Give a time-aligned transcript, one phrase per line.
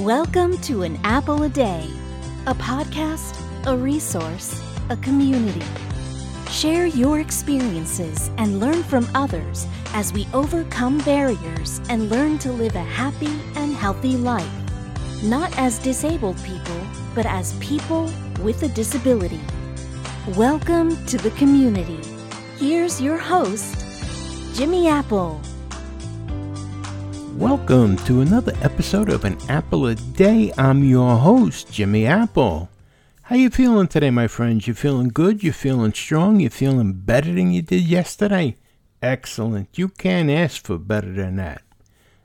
[0.00, 1.86] Welcome to An Apple a Day,
[2.46, 3.36] a podcast,
[3.66, 5.62] a resource, a community.
[6.48, 12.76] Share your experiences and learn from others as we overcome barriers and learn to live
[12.76, 14.50] a happy and healthy life.
[15.22, 16.80] Not as disabled people,
[17.14, 18.10] but as people
[18.40, 19.42] with a disability.
[20.34, 22.00] Welcome to the community.
[22.56, 23.84] Here's your host,
[24.56, 25.42] Jimmy Apple.
[27.40, 30.52] Welcome to another episode of An Apple a Day.
[30.58, 32.68] I'm your host, Jimmy Apple.
[33.22, 34.68] How you feeling today, my friends?
[34.68, 35.42] You feeling good?
[35.42, 36.40] You feeling strong?
[36.40, 38.56] You feeling better than you did yesterday?
[39.00, 39.78] Excellent.
[39.78, 41.62] You can't ask for better than that.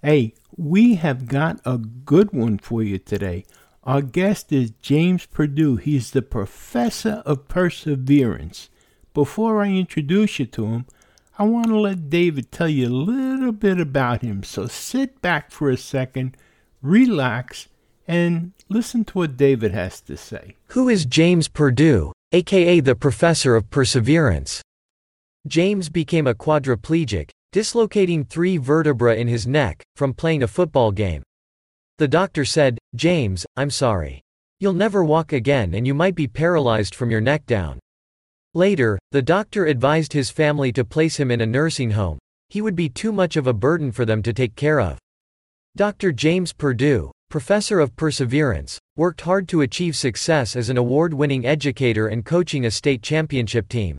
[0.00, 3.44] Hey, we have got a good one for you today.
[3.82, 5.78] Our guest is James Perdue.
[5.78, 8.70] He's the professor of perseverance.
[9.12, 10.86] Before I introduce you to him,
[11.36, 14.44] I want to let David tell you a little bit about him.
[14.44, 16.36] So sit back for a second,
[16.80, 17.66] relax,
[18.08, 20.56] and listen to what David has to say.
[20.68, 24.62] Who is James Perdue, aka the Professor of Perseverance?
[25.46, 31.22] James became a quadriplegic, dislocating three vertebrae in his neck, from playing a football game.
[31.98, 34.22] The doctor said, James, I'm sorry.
[34.60, 37.78] You'll never walk again and you might be paralyzed from your neck down.
[38.54, 42.18] Later, the doctor advised his family to place him in a nursing home.
[42.48, 44.98] He would be too much of a burden for them to take care of.
[45.76, 46.12] Dr.
[46.12, 52.08] James Perdue, professor of perseverance, worked hard to achieve success as an award winning educator
[52.08, 53.98] and coaching a state championship team.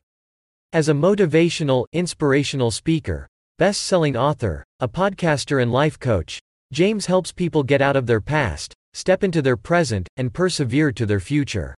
[0.72, 6.40] As a motivational, inspirational speaker, best selling author, a podcaster, and life coach,
[6.72, 11.06] James helps people get out of their past, step into their present, and persevere to
[11.06, 11.74] their future.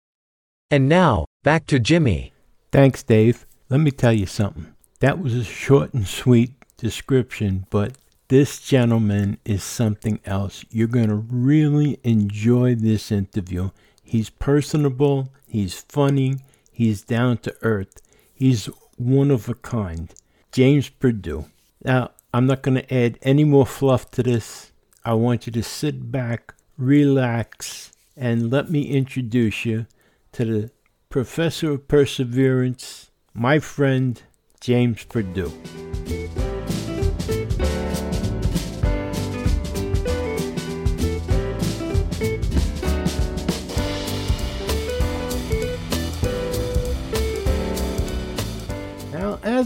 [0.69, 2.33] And now, back to Jimmy.
[2.71, 3.45] Thanks, Dave.
[3.69, 4.73] Let me tell you something.
[4.99, 7.93] That was a short and sweet description, but
[8.31, 10.63] this gentleman is something else.
[10.69, 13.71] You're going to really enjoy this interview.
[14.01, 16.37] He's personable, he's funny,
[16.71, 18.01] he's down to earth,
[18.33, 20.13] he's one of a kind.
[20.53, 21.47] James Perdue.
[21.83, 24.71] Now, I'm not going to add any more fluff to this.
[25.03, 29.87] I want you to sit back, relax, and let me introduce you
[30.31, 30.71] to the
[31.09, 34.23] professor of perseverance, my friend
[34.61, 35.51] James Perdue.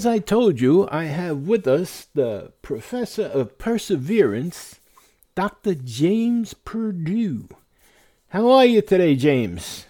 [0.05, 4.79] As I told you, I have with us the professor of perseverance,
[5.33, 5.73] Dr.
[5.73, 7.49] James Perdue.
[8.27, 9.88] How are you today, James?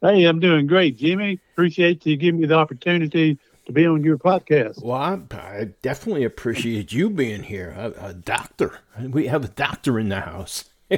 [0.00, 1.40] Hey, I'm doing great, Jimmy.
[1.54, 4.80] Appreciate you giving me the opportunity to be on your podcast.
[4.80, 7.74] Well, I, I definitely appreciate you being here.
[7.76, 8.78] A, a doctor.
[9.10, 10.66] We have a doctor in the house.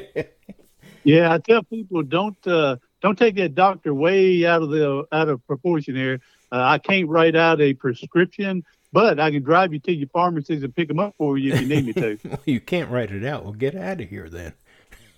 [1.03, 5.29] Yeah, I tell people don't uh, don't take that doctor way out of the out
[5.29, 6.19] of proportion here.
[6.51, 10.63] Uh, I can't write out a prescription, but I can drive you to your pharmacies
[10.63, 12.19] and pick them up for you if you need me to.
[12.25, 13.43] well, you can't write it out.
[13.43, 14.53] Well, get out of here then.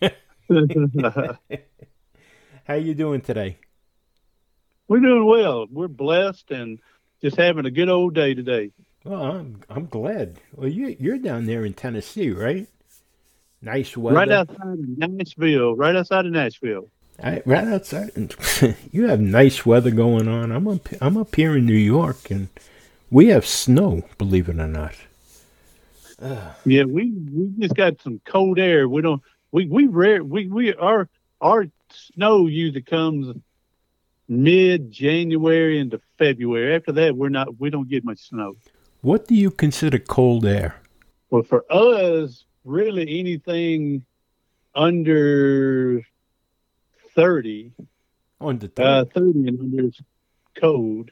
[2.66, 3.58] How you doing today?
[4.88, 5.68] We're doing well.
[5.72, 6.80] We're blessed and
[7.22, 8.72] just having a good old day today.
[9.03, 10.40] Well, I'm I'm glad.
[10.53, 12.68] Well, you you're down there in Tennessee, right?
[13.62, 14.18] Nice weather.
[14.18, 15.75] Right outside of Nashville.
[15.75, 16.90] Right outside of Nashville.
[17.23, 18.11] I, right outside.
[18.91, 20.51] you have nice weather going on.
[20.51, 20.87] I'm up.
[20.99, 22.49] I'm up here in New York, and
[23.09, 24.03] we have snow.
[24.17, 24.95] Believe it or not.
[26.65, 28.87] Yeah, we we just got some cold air.
[28.87, 29.21] We don't.
[29.51, 30.23] We we rare.
[30.23, 31.09] We we our
[31.41, 33.35] our snow usually comes
[34.27, 36.75] mid January into February.
[36.75, 37.59] After that, we're not.
[37.59, 38.56] We don't get much snow.
[39.01, 40.75] What do you consider cold air?
[41.31, 44.06] Well, for us, really anything
[44.75, 46.06] under
[47.16, 47.72] thirty,
[48.40, 50.00] On the uh, thirty and under is
[50.60, 51.12] cold.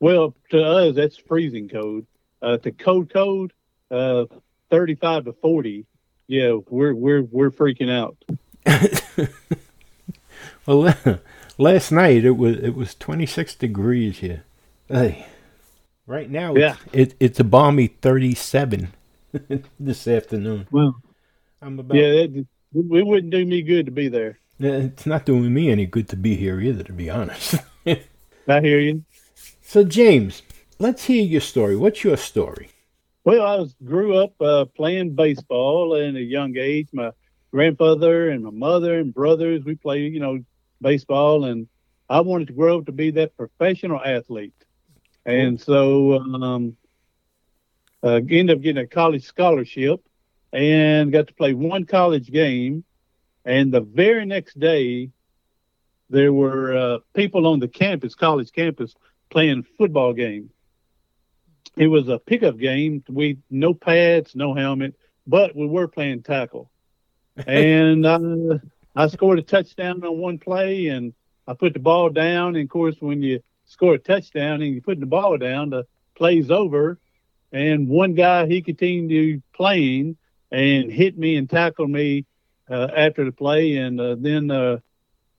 [0.00, 2.06] Well, to us, that's freezing cold.
[2.42, 3.52] Uh, to cold cold,
[3.90, 4.24] uh,
[4.70, 5.86] thirty-five to forty.
[6.26, 8.16] Yeah, we're we're we're freaking out.
[10.66, 10.94] well,
[11.58, 14.44] last night it was it was 26 degrees here.
[14.88, 15.26] Hey,
[16.06, 16.76] right now Yeah.
[16.92, 18.92] it's, it, it's a balmy 37
[19.80, 20.66] this afternoon.
[20.70, 21.00] Well,
[21.62, 24.38] I'm about yeah, it, it wouldn't do me good to be there.
[24.62, 27.54] It's not doing me any good to be here either, to be honest.
[27.86, 29.04] I hear you.
[29.62, 30.42] So, James,
[30.78, 31.76] let's hear your story.
[31.76, 32.68] What's your story?
[33.24, 36.88] Well, I was grew up uh, playing baseball at a young age.
[36.92, 37.12] My
[37.52, 40.44] grandfather and my mother and brothers, we played, you know,
[40.82, 41.66] baseball, and
[42.10, 44.52] I wanted to grow up to be that professional athlete.
[45.24, 46.76] And so, um,
[48.02, 50.00] uh, ended up getting a college scholarship
[50.52, 52.84] and got to play one college game.
[53.44, 55.10] And the very next day,
[56.10, 58.94] there were uh, people on the campus, college campus,
[59.30, 60.50] playing football game.
[61.76, 63.04] It was a pickup game.
[63.08, 64.96] We no pads, no helmet,
[65.26, 66.70] but we were playing tackle.
[67.46, 68.58] and uh,
[68.94, 71.14] I scored a touchdown on one play, and
[71.46, 72.56] I put the ball down.
[72.56, 75.86] And of course, when you score a touchdown and you put the ball down, the
[76.16, 76.98] play's over.
[77.52, 80.16] And one guy he continued playing
[80.50, 82.26] and hit me and tackled me
[82.70, 84.78] after the play, and uh, then uh,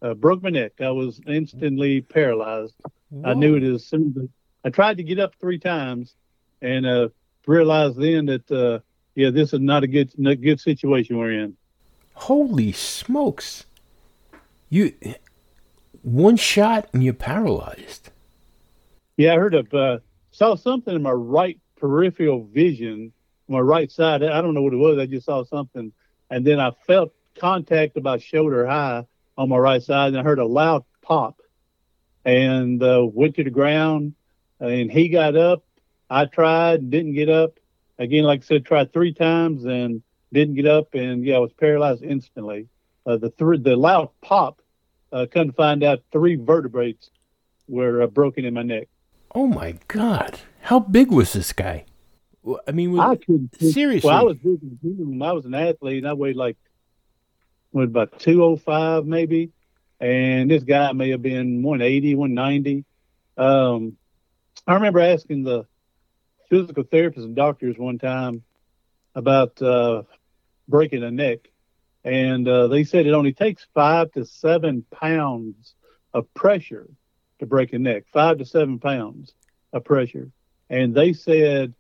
[0.01, 0.73] uh, broke my neck.
[0.79, 2.75] I was instantly paralyzed.
[3.09, 3.31] Whoa.
[3.31, 4.29] I knew it as soon as
[4.63, 6.15] I tried to get up three times,
[6.61, 7.09] and uh,
[7.45, 8.79] realized then that uh,
[9.15, 11.55] yeah, this is not a good not good situation we're in.
[12.13, 13.65] Holy smokes!
[14.69, 14.93] You
[16.03, 18.11] one shot and you're paralyzed.
[19.17, 19.99] Yeah, I heard of uh,
[20.31, 23.11] saw something in my right peripheral vision,
[23.47, 24.23] my right side.
[24.23, 24.97] I don't know what it was.
[24.97, 25.91] I just saw something,
[26.29, 29.03] and then I felt contact about shoulder high
[29.35, 31.41] on my right side, and I heard a loud pop,
[32.23, 34.13] and uh, went to the ground.
[34.59, 35.63] And he got up.
[36.07, 37.57] I tried, didn't get up.
[37.97, 41.51] Again, like I said, tried three times and didn't get up, and yeah, I was
[41.53, 42.67] paralyzed instantly.
[43.05, 44.61] Uh, the th- the loud pop,
[45.11, 46.95] uh, come to find out, three vertebrae
[47.67, 48.87] were uh, broken in my neck.
[49.33, 50.39] Oh my God!
[50.61, 51.85] How big was this guy?
[52.67, 54.07] I mean, I could seriously.
[54.07, 54.59] Well, I was big.
[55.21, 56.57] I was an athlete, and I weighed like
[57.71, 59.51] what about two oh five maybe,
[59.99, 62.85] and this guy may have been 180, 190.
[63.37, 63.97] Um,
[64.67, 65.65] I remember asking the
[66.49, 68.43] physical therapists and doctors one time
[69.15, 70.03] about uh,
[70.67, 71.39] breaking a neck,
[72.03, 75.75] and uh, they said it only takes five to seven pounds
[76.13, 76.87] of pressure
[77.39, 79.33] to break a neck, five to seven pounds
[79.73, 80.29] of pressure.
[80.69, 81.73] And they said,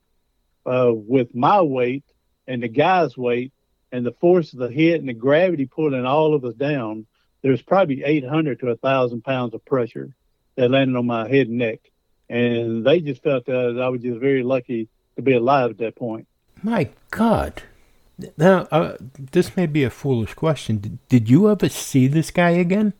[0.65, 2.03] uh, with my weight
[2.47, 3.51] and the guy's weight
[3.91, 7.05] and the force of the hit and the gravity pulling all of us down,
[7.41, 10.15] there's probably 800 to 1,000 pounds of pressure
[10.55, 11.79] that landed on my head and neck.
[12.29, 15.95] And they just felt that I was just very lucky to be alive at that
[15.95, 16.27] point.
[16.63, 17.63] My God.
[18.37, 20.77] Now, uh, this may be a foolish question.
[20.77, 22.93] Did, did you ever see this guy again?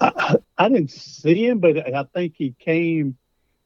[0.00, 3.16] I, I didn't see him, but I think he came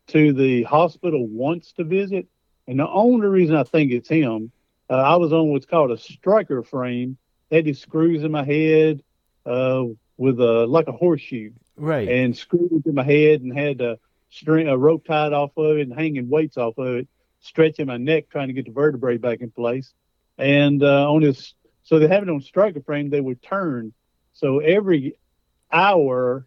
[0.08, 2.26] to the hospital once to visit.
[2.66, 4.52] And the only reason I think it's him,
[4.90, 7.16] uh, I was on what's called a Stryker frame.
[7.48, 9.02] They had these screws in my head
[9.46, 9.84] uh,
[10.16, 12.08] with a like a horseshoe, right?
[12.08, 13.98] And screwed in my head and had a
[14.30, 17.08] string, a rope tied off of it and hanging weights off of it,
[17.40, 19.92] stretching my neck, trying to get the vertebrae back in place.
[20.38, 21.54] And uh, on this,
[21.84, 23.10] so they have it on Stryker frame.
[23.10, 23.92] They would turn.
[24.32, 25.16] So every
[25.70, 26.46] hour,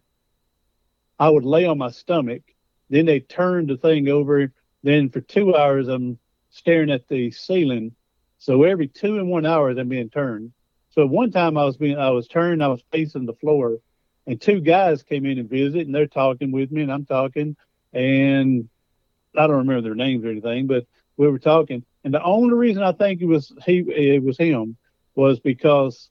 [1.18, 2.42] I would lay on my stomach.
[2.90, 4.52] Then they turned the thing over.
[4.82, 6.18] Then for two hours, I'm
[6.50, 7.92] staring at the ceiling.
[8.38, 10.52] So every two and one hour, they're being turned.
[10.90, 13.78] So one time I was being, I was turned, I was facing the floor,
[14.26, 17.56] and two guys came in and visit, and they're talking with me, and I'm talking,
[17.92, 18.68] and
[19.36, 20.86] I don't remember their names or anything, but
[21.16, 24.76] we were talking, and the only reason I think it was he, it was him,
[25.14, 26.10] was because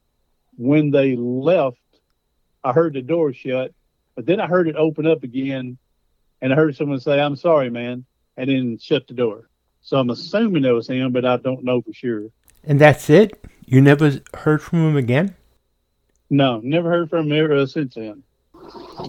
[0.58, 1.78] when they left,
[2.64, 3.72] I heard the door shut,
[4.16, 5.78] but then I heard it open up again,
[6.42, 9.50] and I heard someone say, "I'm sorry, man," and then shut the door.
[9.88, 12.26] So I'm assuming it was him, but I don't know for sure.
[12.66, 13.42] And that's it.
[13.66, 15.34] You never heard from him again?
[16.30, 18.22] No, never heard from him ever since then.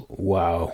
[0.08, 0.73] Wow.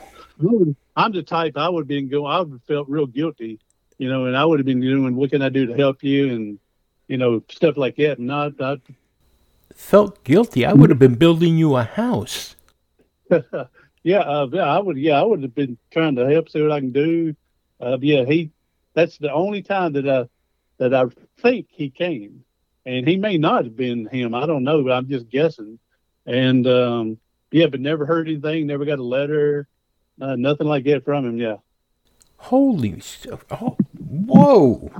[0.94, 2.30] I'm the type I would have been going.
[2.30, 3.60] I would have felt real guilty,
[3.96, 6.34] you know, and I would have been doing what can I do to help you
[6.34, 6.58] and
[7.08, 8.18] you know stuff like that.
[8.18, 8.80] And not, not
[9.74, 10.66] felt guilty.
[10.66, 12.56] I would have been building you a house.
[14.02, 14.98] yeah, uh, I would.
[14.98, 17.34] Yeah, I would have been trying to help, see what I can do.
[17.80, 18.50] Uh, yeah, he.
[18.94, 20.28] That's the only time that I
[20.78, 21.04] that I
[21.40, 22.44] think he came,
[22.86, 24.34] and he may not have been him.
[24.34, 25.78] I don't know, but I'm just guessing.
[26.26, 27.18] And um,
[27.50, 28.66] yeah, but never heard anything.
[28.66, 29.68] Never got a letter.
[30.20, 31.38] Uh, nothing like that from him.
[31.38, 31.56] Yeah.
[32.36, 33.00] Holy
[33.50, 34.90] Oh, whoa!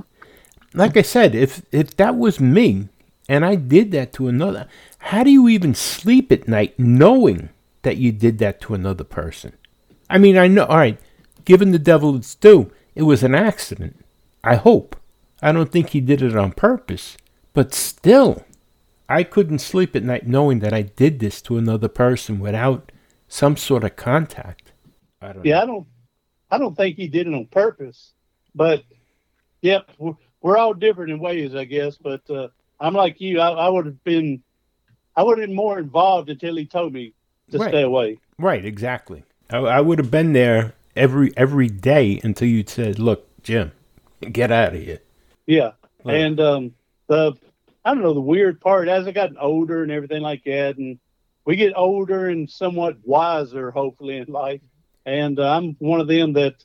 [0.73, 2.89] Like I said, if if that was me
[3.27, 4.67] and I did that to another,
[4.99, 7.49] how do you even sleep at night knowing
[7.85, 9.53] that you did that to another person.
[10.09, 10.99] I mean, I know, all right,
[11.45, 14.03] given the devil its due, it was an accident.
[14.43, 14.95] I hope.
[15.41, 17.17] I don't think he did it on purpose.
[17.53, 18.45] But still,
[19.07, 22.91] I couldn't sleep at night knowing that I did this to another person without
[23.27, 24.71] some sort of contact.
[25.21, 25.61] I don't yeah, know.
[25.61, 25.87] I don't
[26.51, 28.13] I don't think he did it on purpose.
[28.53, 28.83] But
[29.61, 31.97] yep, we're, we're all different in ways, I guess.
[31.97, 32.47] But uh,
[32.79, 33.39] I'm like you.
[33.39, 34.41] I, I would have been
[35.15, 37.13] I would have been more involved until he told me
[37.51, 37.69] to right.
[37.69, 38.19] stay away.
[38.37, 39.23] Right, exactly.
[39.49, 43.71] I, I would have been there every every day until you said, "Look, Jim,
[44.31, 45.01] get out of here."
[45.45, 45.71] Yeah,
[46.05, 46.73] and um,
[47.07, 47.33] the
[47.83, 50.99] I don't know the weird part as I gotten older and everything like that, and
[51.45, 54.61] we get older and somewhat wiser, hopefully in life.
[55.05, 56.55] And uh, I'm one of them that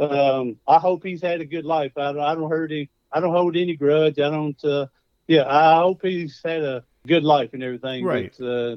[0.00, 1.92] um, I hope he's had a good life.
[1.96, 2.88] I, I don't hurt him.
[3.12, 4.18] I don't hold any grudge.
[4.18, 4.64] I don't.
[4.64, 4.86] Uh,
[5.28, 8.04] yeah, I hope he's had a good life and everything.
[8.04, 8.34] Right.
[8.36, 8.76] But, uh,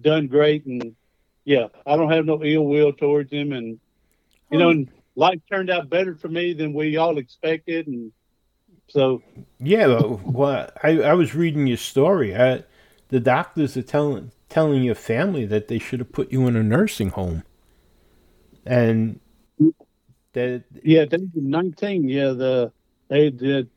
[0.00, 0.94] done great, and
[1.44, 3.80] yeah, I don't have no ill will towards him, and
[4.50, 4.78] you know, hmm.
[4.78, 8.12] and life turned out better for me than we all expected, and
[8.88, 9.22] so
[9.58, 10.00] yeah.
[10.24, 12.36] Well, I I was reading your story.
[12.36, 12.64] I,
[13.08, 16.62] the doctors are telling telling your family that they should have put you in a
[16.62, 17.42] nursing home,
[18.64, 19.20] and
[20.32, 22.08] that yeah, they were nineteen.
[22.08, 22.72] Yeah, the
[23.08, 23.68] they did.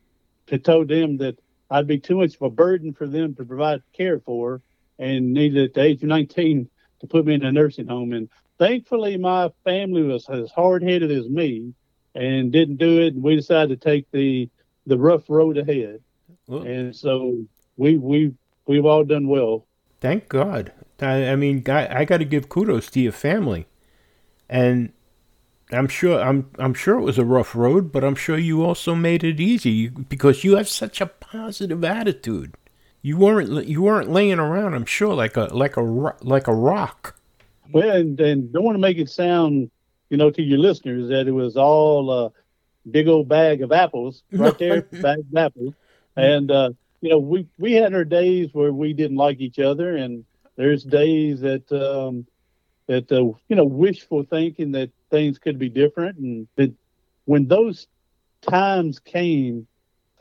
[0.46, 1.38] They told them that
[1.70, 4.60] I'd be too much of a burden for them to provide care for,
[4.98, 6.68] and needed at the age of nineteen
[7.00, 8.12] to put me in a nursing home.
[8.12, 8.28] And
[8.62, 11.74] thankfully, my family was as hard headed as me,
[12.14, 13.14] and didn't do it.
[13.14, 14.48] And we decided to take the
[14.86, 16.00] the rough road ahead.
[16.48, 17.44] And so
[17.76, 18.32] we we
[18.66, 19.66] we've all done well.
[20.00, 20.72] Thank God.
[21.00, 23.66] I, I mean, I, I got to give kudos to your family,
[24.48, 24.92] and
[25.72, 28.94] I'm sure I'm I'm sure it was a rough road, but I'm sure you also
[28.94, 32.54] made it easy because you have such a positive attitude.
[33.00, 34.74] You weren't you weren't laying around.
[34.74, 37.16] I'm sure like a like a like a rock.
[37.70, 39.70] Well, and, and don't want to make it sound,
[40.10, 42.32] you know, to your listeners that it was all a
[42.90, 45.74] big old bag of apples right there, bag of apples,
[46.16, 49.96] and uh, you know we we had our days where we didn't like each other,
[49.96, 50.24] and
[50.56, 52.26] there's days that um,
[52.88, 56.72] that uh, you know wishful thinking that things could be different, and that
[57.24, 57.86] when those
[58.42, 59.66] times came,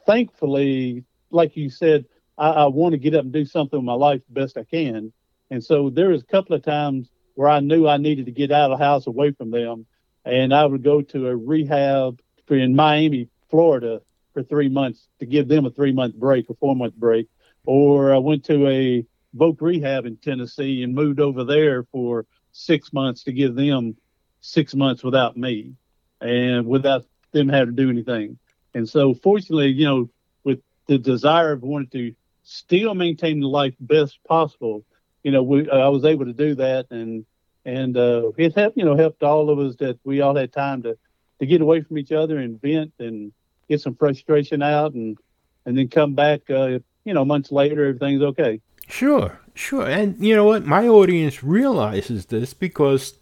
[0.05, 2.05] thankfully, like you said,
[2.37, 4.63] I, I want to get up and do something with my life the best I
[4.63, 5.11] can,
[5.49, 7.09] and so there was a couple of times
[7.41, 9.87] where I knew I needed to get out of the house away from them,
[10.25, 15.47] and I would go to a rehab in Miami, Florida, for three months to give
[15.47, 17.29] them a three month break, a four month break,
[17.65, 19.03] or I went to a
[19.35, 23.97] voc rehab in Tennessee and moved over there for six months to give them
[24.41, 25.73] six months without me
[26.19, 28.37] and without them having to do anything.
[28.75, 30.09] And so, fortunately, you know,
[30.43, 34.85] with the desire of wanting to still maintain the life best possible,
[35.23, 37.25] you know, we I was able to do that, and
[37.65, 40.83] and uh, it helped, you know, helped all of us that we all had time
[40.83, 40.97] to
[41.39, 43.31] to get away from each other and vent and
[43.67, 45.17] get some frustration out, and
[45.65, 48.59] and then come back, uh, you know, months later, everything's okay.
[48.87, 49.87] Sure, sure.
[49.87, 50.65] And you know what?
[50.65, 53.13] My audience realizes this because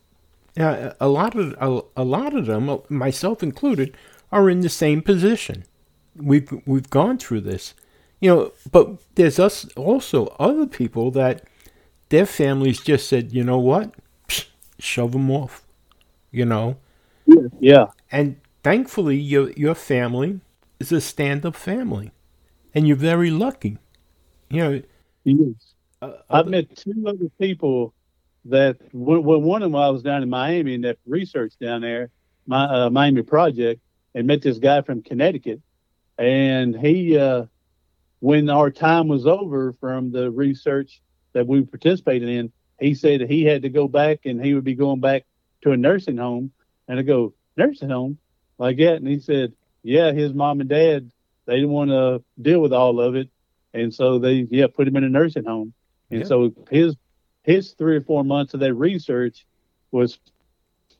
[0.57, 3.95] uh, a lot of a, a lot of them, myself included,
[4.31, 5.63] are in the same position.
[6.15, 7.73] We've we've gone through this,
[8.19, 8.51] you know.
[8.71, 11.43] But there's us also other people that
[12.09, 13.93] their families just said, you know what,
[14.79, 15.65] shove them off,
[16.31, 16.77] you know.
[17.59, 17.87] Yeah.
[18.11, 20.39] And thankfully, your your family
[20.79, 22.11] is a stand-up family,
[22.73, 23.77] and you're very lucky.
[24.49, 24.81] You know,
[25.23, 25.73] Yes.
[26.01, 27.93] Uh, I've met two other people
[28.45, 31.81] that when, when one of them I was down in Miami and that research down
[31.81, 32.09] there,
[32.47, 33.81] my uh, Miami project,
[34.15, 35.61] and met this guy from Connecticut,
[36.17, 37.45] and he, uh,
[38.19, 41.01] when our time was over from the research
[41.33, 44.75] that we participated in, he said he had to go back and he would be
[44.75, 45.25] going back
[45.61, 46.51] to a nursing home,
[46.87, 48.17] and I go nursing home?
[48.57, 51.11] Like that, and he said, yeah, his mom and dad
[51.49, 53.27] they didn't want to deal with all of it,
[53.73, 55.73] and so they yeah put him in a nursing home,
[56.11, 56.25] and yeah.
[56.27, 56.95] so his
[57.41, 59.47] his three or four months of that research
[59.89, 60.19] was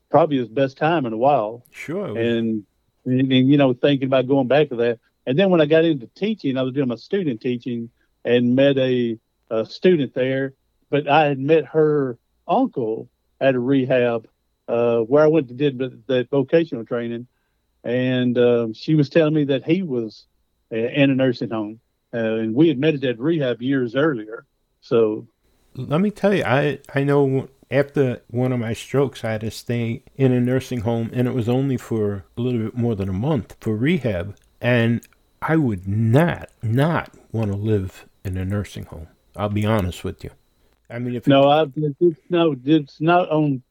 [0.09, 1.63] probably his best time in a while.
[1.69, 2.17] Sure.
[2.17, 2.63] And,
[3.05, 5.86] and, and you know thinking about going back to that, and then when I got
[5.86, 7.91] into teaching, I was doing my student teaching
[8.25, 9.19] and met a,
[9.51, 10.53] a student there,
[10.89, 12.17] but I had met her
[12.48, 14.27] uncle at a rehab
[14.67, 15.77] uh, where I went to did
[16.08, 17.27] the vocational training,
[17.84, 20.25] and um, she was telling me that he was
[20.72, 21.79] in a nursing home
[22.13, 24.46] uh, and we had met at that rehab years earlier.
[24.81, 25.27] So,
[25.75, 29.51] let me tell you, I I know after one of my strokes, I had to
[29.51, 33.10] stay in a nursing home, and it was only for a little bit more than
[33.10, 34.36] a month for rehab.
[34.60, 35.08] And
[35.41, 39.08] I would not not want to live in a nursing home.
[39.36, 40.31] I'll be honest with you.
[40.89, 43.62] I mean, if no, I it's, no, it's not on,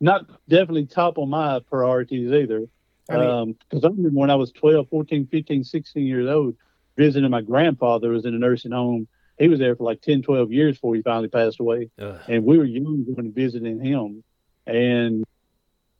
[0.00, 2.60] not definitely top on my priorities either.
[3.08, 6.56] Because I, mean, um, I remember when I was 12, 14, 15, 16 years old,
[6.96, 10.22] visiting my grandfather who was in a nursing home he was there for like 10,
[10.22, 11.90] 12 years before he finally passed away.
[11.98, 12.20] Ugh.
[12.28, 14.22] And we were young when visiting him.
[14.66, 15.24] And,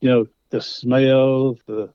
[0.01, 1.93] you know, the smell, the,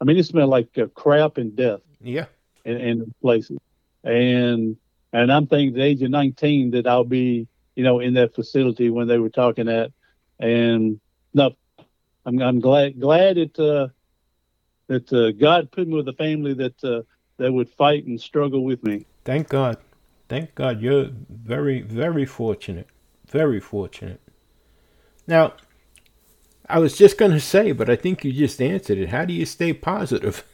[0.00, 2.26] I mean, it smelled like uh, crap and death Yeah.
[2.64, 3.58] in, in places.
[4.02, 4.76] And,
[5.12, 8.34] and I'm thinking at the age of 19 that I'll be, you know, in that
[8.34, 9.92] facility when they were talking at,
[10.38, 11.00] And
[11.34, 11.54] no,
[12.26, 13.88] I'm, I'm glad, glad it, uh,
[14.88, 17.02] that uh, God put me with a family that, uh,
[17.38, 19.06] that would fight and struggle with me.
[19.24, 19.78] Thank God.
[20.28, 20.80] Thank God.
[20.80, 22.88] You're very, very fortunate.
[23.26, 24.20] Very fortunate.
[25.26, 25.54] Now,
[26.68, 29.08] I was just going to say, but I think you just answered it.
[29.10, 30.44] How do you stay positive?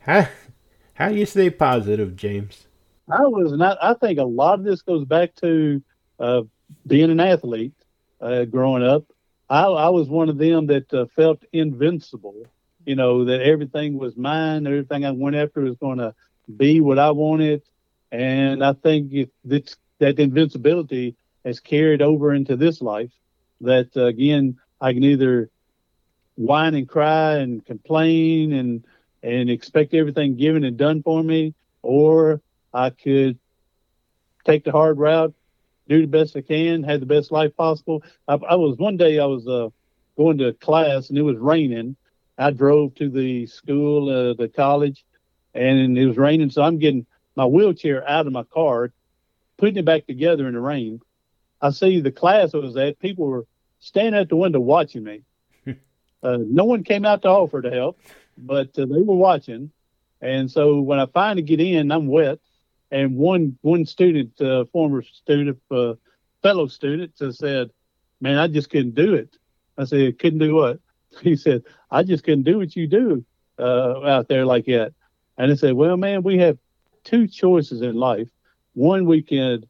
[0.00, 0.28] How,
[0.94, 2.67] how do you stay positive, James?
[3.10, 3.78] I was not.
[3.82, 5.82] I think a lot of this goes back to
[6.18, 6.42] uh,
[6.86, 7.74] being an athlete
[8.20, 9.04] uh, growing up.
[9.48, 12.34] I, I was one of them that uh, felt invincible.
[12.84, 14.66] You know that everything was mine.
[14.66, 16.14] Everything I went after was going to
[16.56, 17.62] be what I wanted,
[18.10, 19.12] and I think
[19.44, 23.12] that that invincibility has carried over into this life.
[23.60, 25.50] That uh, again, I can either
[26.36, 28.84] whine and cry and complain and
[29.22, 32.40] and expect everything given and done for me, or
[32.72, 33.38] I could
[34.44, 35.34] take the hard route,
[35.88, 38.02] do the best I can, have the best life possible.
[38.26, 39.68] I, I was one day I was uh,
[40.16, 41.96] going to class and it was raining.
[42.36, 45.04] I drove to the school, uh, the college,
[45.54, 46.50] and it was raining.
[46.50, 48.92] So I'm getting my wheelchair out of my car,
[49.56, 51.00] putting it back together in the rain.
[51.60, 53.46] I see the class I was at, people were
[53.80, 55.22] standing at the window watching me.
[56.22, 57.98] uh, no one came out to offer to help,
[58.36, 59.72] but uh, they were watching.
[60.20, 62.38] And so when I finally get in, I'm wet.
[62.90, 65.94] And one one student, uh, former student, uh,
[66.42, 67.70] fellow student, uh, said,
[68.20, 69.36] "Man, I just couldn't do it."
[69.76, 70.80] I said, "Couldn't do what?"
[71.22, 73.24] He said, "I just couldn't do what you do
[73.58, 74.92] uh, out there like that."
[75.36, 76.58] And I said, "Well, man, we have
[77.04, 78.28] two choices in life.
[78.74, 79.64] One, we can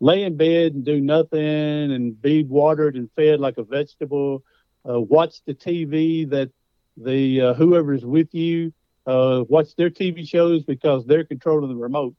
[0.00, 4.42] lay in bed and do nothing and be watered and fed like a vegetable,
[4.88, 6.50] uh, watch the TV that
[6.96, 8.72] the uh, whoever's with you
[9.08, 12.14] uh, watch their TV shows because they're controlling the remote.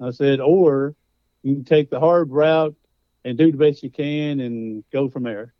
[0.00, 0.96] I said, or
[1.44, 2.74] you can take the hard route
[3.24, 5.54] and do the best you can and go from there.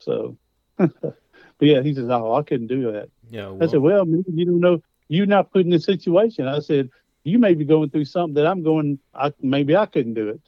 [0.00, 0.36] So,
[0.76, 1.14] but
[1.60, 3.10] yeah, he says, oh, I couldn't do that.
[3.30, 3.54] Yeah.
[3.60, 6.48] I said, well, maybe you don't know, you're not put in this situation.
[6.48, 6.90] I said,
[7.22, 10.40] you may be going through something that I'm going, I, maybe I couldn't do it.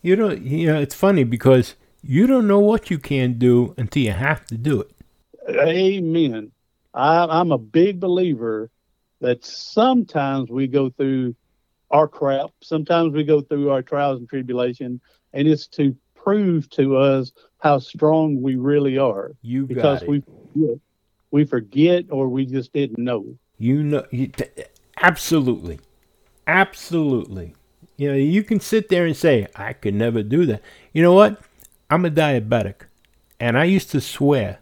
[0.00, 0.42] You don't.
[0.42, 4.46] You know, it's funny because you don't know what you can do until you have
[4.46, 4.92] to do it.
[5.50, 6.52] Amen.
[6.94, 8.70] I, I'm a big believer
[9.20, 11.34] that sometimes we go through
[11.90, 15.00] our crap, sometimes we go through our trials and tribulation,
[15.32, 19.32] and it's to prove to us how strong we really are.
[19.42, 20.08] You because got it.
[20.08, 20.78] we forget.
[21.30, 23.36] we forget or we just didn't know.
[23.58, 24.46] You know, you, t-
[25.00, 25.80] absolutely,
[26.46, 27.54] absolutely.
[27.96, 31.12] You know, you can sit there and say, "I could never do that." You know
[31.12, 31.40] what?
[31.90, 32.86] I'm a diabetic,
[33.38, 34.60] and I used to swear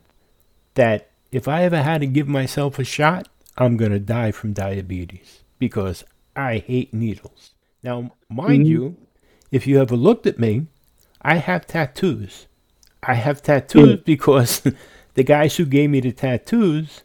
[0.74, 5.42] that if I ever had to give myself a shot, I'm gonna die from diabetes
[5.58, 6.04] because
[6.36, 7.52] I hate needles.
[7.82, 8.68] Now, mind Mhm.
[8.68, 8.96] you,
[9.50, 10.66] if you ever looked at me,
[11.20, 12.46] I have tattoos.
[13.02, 14.62] I have tattoos because
[15.14, 17.02] the guys who gave me the tattoos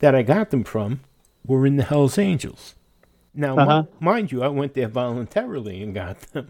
[0.00, 1.00] that I got them from
[1.46, 2.74] were in the Hells Angels.
[3.32, 3.84] Now, Uh-huh.
[4.00, 6.48] mind you, I went there voluntarily and got them.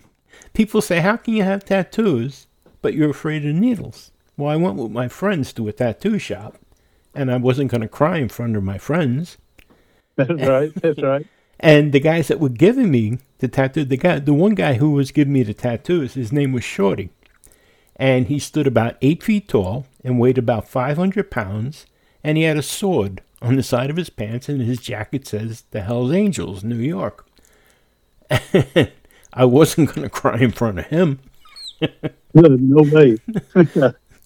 [0.54, 2.46] People say, How can you have tattoos,
[2.82, 4.10] but you're afraid of needles?
[4.36, 6.56] Well, I went with my friends to a tattoo shop,
[7.14, 9.38] and I wasn't going to cry in front of my friends.
[10.16, 10.74] That's right.
[10.74, 11.26] That's right.
[11.60, 14.90] And the guys that were giving me the tattoo, the guy, the one guy who
[14.90, 17.10] was giving me the tattoos, his name was Shorty,
[17.96, 21.86] and he stood about eight feet tall and weighed about five hundred pounds,
[22.22, 25.64] and he had a sword on the side of his pants, and his jacket says
[25.70, 27.26] "The Hell's Angels, New York."
[29.32, 31.20] I wasn't going to cry in front of him.
[32.34, 33.18] No, no way.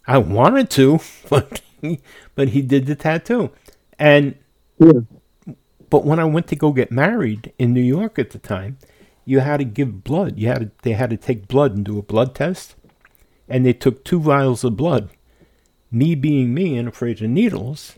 [0.07, 1.61] I wanted to, but
[2.34, 3.50] but he did the tattoo,
[3.98, 4.34] and
[4.78, 5.00] Yeah.
[5.90, 8.78] But when I went to go get married in New York at the time,
[9.24, 10.38] you had to give blood.
[10.38, 12.76] You had to, they had to take blood and do a blood test,
[13.48, 15.10] and they took two vials of blood.
[15.90, 17.96] Me being me and afraid of needles,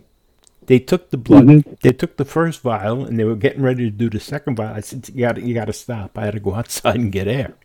[0.66, 1.46] they took the blood.
[1.46, 1.80] Mhm.
[1.80, 4.74] They took the first vial, and they were getting ready to do the second vial.
[4.76, 6.18] I said, "You got you got to stop.
[6.18, 7.54] I had to go outside and get air."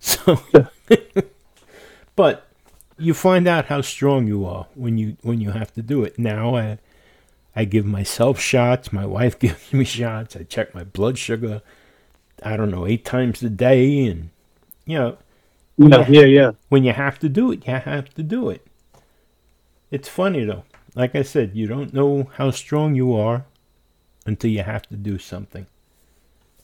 [0.00, 0.40] So,
[2.16, 2.47] but
[2.98, 6.18] you find out how strong you are when you when you have to do it.
[6.18, 6.78] Now I
[7.56, 8.92] I give myself shots.
[8.92, 10.36] My wife gives me shots.
[10.36, 11.62] I check my blood sugar.
[12.42, 14.30] I don't know eight times a day, and
[14.86, 15.18] you know
[15.76, 16.52] Yeah, yeah, yeah.
[16.68, 18.66] when you have to do it, you have to do it.
[19.90, 20.64] It's funny though.
[20.94, 23.44] Like I said, you don't know how strong you are
[24.26, 25.66] until you have to do something,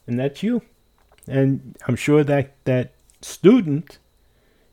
[0.06, 0.62] and that's you.
[1.26, 2.92] And I'm sure that that
[3.22, 3.98] student,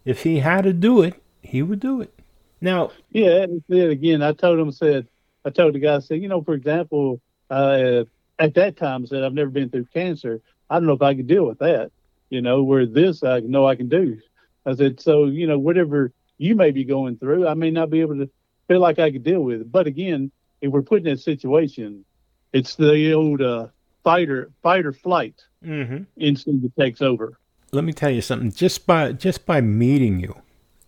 [0.05, 2.13] if he had to do it, he would do it.
[2.61, 5.07] Now, yeah, and then again, I told him, I said,
[5.43, 8.03] I told the guy, I said, you know, for example, uh,
[8.37, 10.41] at that time, I said, I've never been through cancer.
[10.69, 11.91] I don't know if I could deal with that,
[12.29, 14.19] you know, where this I know I can do.
[14.65, 18.01] I said, so, you know, whatever you may be going through, I may not be
[18.01, 18.29] able to
[18.67, 19.71] feel like I could deal with it.
[19.71, 22.05] But again, if we're put in that situation,
[22.53, 23.67] it's the old uh,
[24.03, 26.03] fighter, fight or flight mm-hmm.
[26.17, 27.37] instinct that takes over.
[27.71, 28.51] let me tell you something.
[28.51, 30.35] Just by just by meeting you,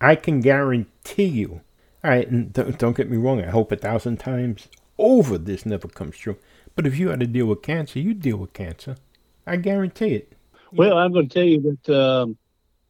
[0.04, 1.62] I can guarantee you.
[2.02, 3.42] All right, and don't, don't get me wrong.
[3.42, 6.36] I hope a thousand times over this never comes true.
[6.76, 8.96] But if you had to deal with cancer, you deal with cancer.
[9.46, 10.32] I guarantee it.
[10.72, 12.36] Well, I'm going to tell you that um,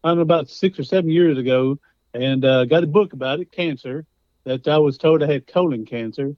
[0.02, 1.78] I'm about six or seven years ago,
[2.14, 4.06] and uh, got a book about it, cancer.
[4.44, 6.36] That I was told I had colon cancer,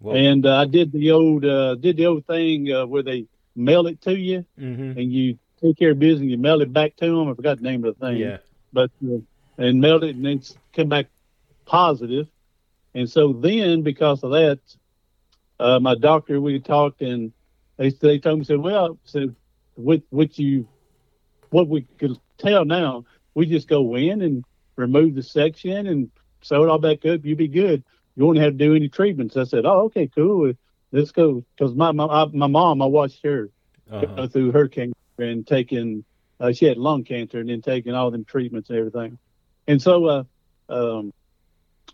[0.00, 3.26] Well, and uh, I did the old uh, did the old thing uh, where they
[3.54, 4.96] mail it to you, mhm.
[4.96, 7.30] and you take care of business, and you mail it back to them.
[7.30, 8.18] I forgot the name of the thing.
[8.18, 8.38] yeah.
[8.74, 9.18] but uh,
[9.58, 10.42] and mailed it, and then
[10.74, 11.06] come back
[11.66, 12.28] positive.
[12.94, 14.58] And so then, because of that,
[15.58, 17.32] uh, my doctor we talked, and
[17.78, 19.34] they they told me said, well, said
[19.76, 20.66] with what you
[21.50, 24.44] what we could tell now, we just go in and
[24.76, 26.10] remove the section and
[26.42, 27.24] sew it all back up.
[27.24, 27.82] You be good.
[28.16, 29.36] You won't have to do any treatments.
[29.36, 30.52] I said, oh, okay, cool.
[30.92, 31.44] Let's go.
[31.56, 33.50] Because my, my I- my mom, I watched her
[33.90, 34.06] Uh-huh.
[34.16, 36.04] go through her cancer and taking
[36.40, 39.18] uh, she had lung cancer and then taking all them treatments and everything.
[39.66, 40.24] And so uh
[40.68, 41.12] um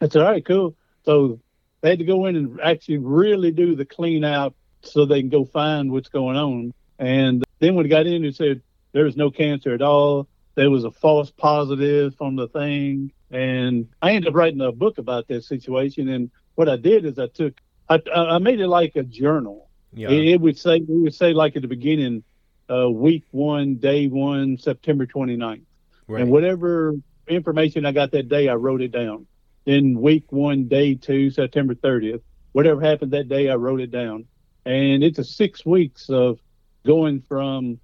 [0.01, 0.75] I said, All right, cool.
[1.05, 1.41] So
[1.81, 5.29] they had to go in and actually really do the clean out so they can
[5.29, 6.73] go find what's going on.
[6.99, 10.29] And then when it got in, it said there was no cancer at all.
[10.55, 13.13] There was a false positive from the thing.
[13.31, 16.09] And I ended up writing a book about that situation.
[16.09, 17.55] And what I did is I took,
[17.89, 19.69] I, I made it like a journal.
[19.93, 20.11] Yeah.
[20.11, 22.23] It, it would say, we would say like at the beginning,
[22.71, 25.63] uh, week one, day one, September 29th.
[26.07, 26.23] right.
[26.23, 26.95] And whatever
[27.29, 29.27] information I got that day, I wrote it down.
[29.65, 34.27] Then week one, day two, September 30th, whatever happened that day, I wrote it down.
[34.65, 36.39] And it's a six weeks of
[36.85, 37.79] going from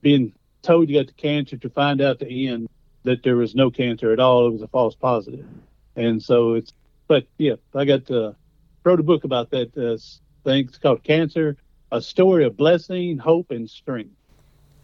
[0.00, 2.68] being told you got the cancer to find out the end
[3.04, 4.48] that there was no cancer at all.
[4.48, 5.46] It was a false positive.
[5.96, 6.72] And so it's,
[7.06, 8.32] but yeah, I got, uh,
[8.84, 9.98] wrote a book about that uh,
[10.48, 10.66] thing.
[10.68, 11.56] It's called Cancer,
[11.90, 14.14] a story of blessing, hope, and strength.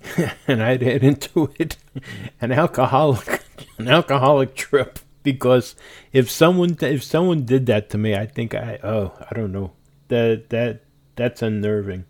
[0.48, 1.76] and I'd head into it
[2.40, 3.43] an alcoholic
[3.78, 5.74] an alcoholic trip because
[6.12, 9.72] if someone if someone did that to me, I think I oh I don't know
[10.08, 10.82] that that
[11.16, 12.04] that's unnerving.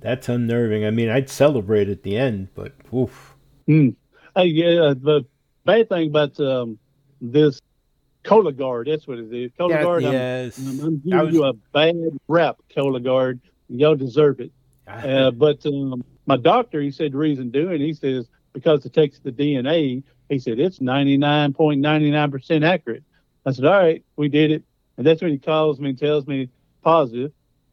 [0.00, 0.84] That's unnerving.
[0.84, 3.34] I mean, I'd celebrate at the end, but oof.
[3.68, 3.96] Mm.
[4.36, 5.24] Hey, yeah, the
[5.64, 6.78] bad thing about um,
[7.20, 7.60] this
[8.24, 9.50] Cologuard, that's what it is.
[9.58, 10.58] Cologuard, I'm- yes.
[10.58, 11.96] I'm, I'm giving you a bad
[12.28, 13.40] rap, Cologuard.
[13.68, 14.52] Y'all deserve it.
[14.86, 19.18] Uh, but um, my doctor, he said the reason doing, he says because it takes
[19.18, 20.02] the DNA.
[20.28, 23.04] He said it's 99.99% accurate.
[23.46, 24.62] I said, all right, we did it.
[24.96, 26.50] And that's when he calls me and tells me
[26.82, 27.32] positive.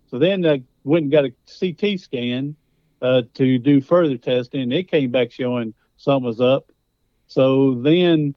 [0.09, 2.55] So then I went and got a CT scan
[3.01, 4.71] uh, to do further testing.
[4.71, 6.71] It came back showing something was up.
[7.27, 8.35] So then,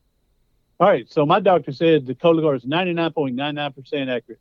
[0.81, 4.41] all right, so my doctor said the Cologuard is 99.99% accurate.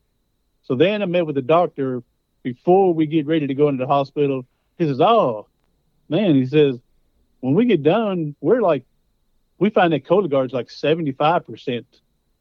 [0.63, 2.03] So then I met with the doctor
[2.43, 4.45] before we get ready to go into the hospital.
[4.77, 5.47] He says, "Oh,
[6.09, 6.79] man," he says,
[7.39, 8.85] "when we get done, we're like,
[9.59, 11.85] we find that Cologuard's like seventy-five percent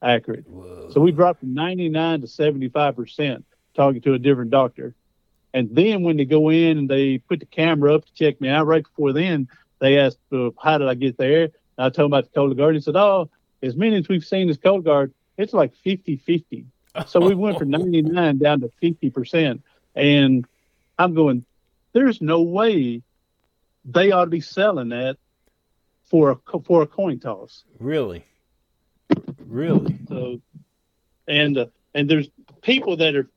[0.03, 0.45] accurate.
[0.93, 4.95] So we dropped from ninety-nine to seventy-five percent talking to a different doctor.
[5.55, 8.49] And then when they go in and they put the camera up to check me
[8.49, 9.49] out, right before then,
[9.79, 11.53] they asked, uh, "How did I get there?" And
[11.87, 12.75] I told them about the Cologuard.
[12.75, 13.31] He said, "Oh,
[13.63, 16.65] as many as we've seen this Cologuard, it's like 50-50.
[17.07, 19.63] So we went from 99 down to 50%.
[19.95, 20.47] And
[20.99, 21.45] I'm going,
[21.93, 23.03] there's no way
[23.85, 25.19] they ought to be selling that
[26.07, 27.65] for a for a coin toss.
[27.79, 28.25] Really?
[29.47, 29.99] Really?
[30.09, 30.41] So,
[31.29, 32.29] and uh, and there's
[32.63, 33.29] people that are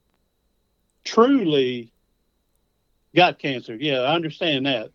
[1.03, 1.91] truly
[3.15, 3.75] got cancer.
[3.75, 4.91] Yeah, I understand that,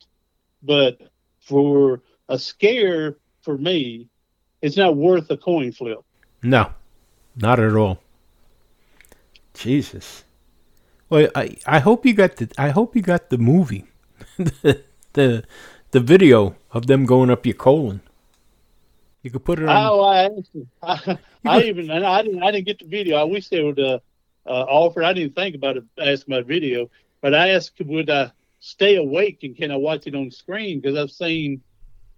[0.63, 1.01] but
[1.41, 4.09] for a scare for me,
[4.63, 6.01] it's not worth a coin flip.
[6.43, 6.73] No,
[7.37, 8.01] not at all.
[9.55, 10.25] Jesus.
[11.09, 13.85] Well, I, I hope you got the I hope you got the movie,
[14.37, 14.83] the,
[15.13, 15.45] the
[15.95, 18.01] the video of them going up your colon.
[19.23, 19.77] You could put it on.
[19.77, 20.29] Oh, I,
[20.83, 23.17] I, I even I didn't I didn't get the video.
[23.17, 24.01] I wish they would uh,
[24.45, 25.05] uh, offer.
[25.05, 29.45] I didn't think about it asking about video, but I asked would I stay awake
[29.45, 31.63] and can I watch it on screen because I've seen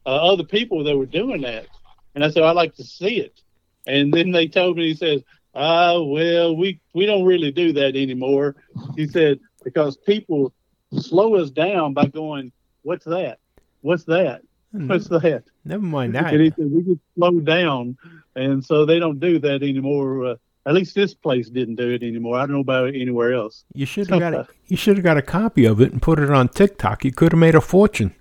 [0.07, 1.67] uh, other people that were doing that,
[2.15, 3.43] and I said I'd like to see it.
[3.87, 5.23] And then they told me he says,
[5.55, 8.57] "Ah, well, we we don't really do that anymore."
[8.97, 10.55] He said because people
[10.99, 13.39] slow us down by going, "What's that?"
[13.87, 14.43] What's that?
[14.73, 14.89] Hmm.
[14.89, 15.45] What's that?
[15.65, 16.33] Never mind that.
[16.33, 17.97] And he said, we just slow down.
[18.35, 20.27] And so they don't do that anymore.
[20.27, 20.35] Uh,
[20.67, 22.37] at least this place didn't do it anymore.
[22.37, 23.65] I don't know about anywhere else.
[23.73, 26.19] You should have got a, you should have got a copy of it and put
[26.19, 27.05] it on TikTok.
[27.05, 28.15] You could have made a fortune.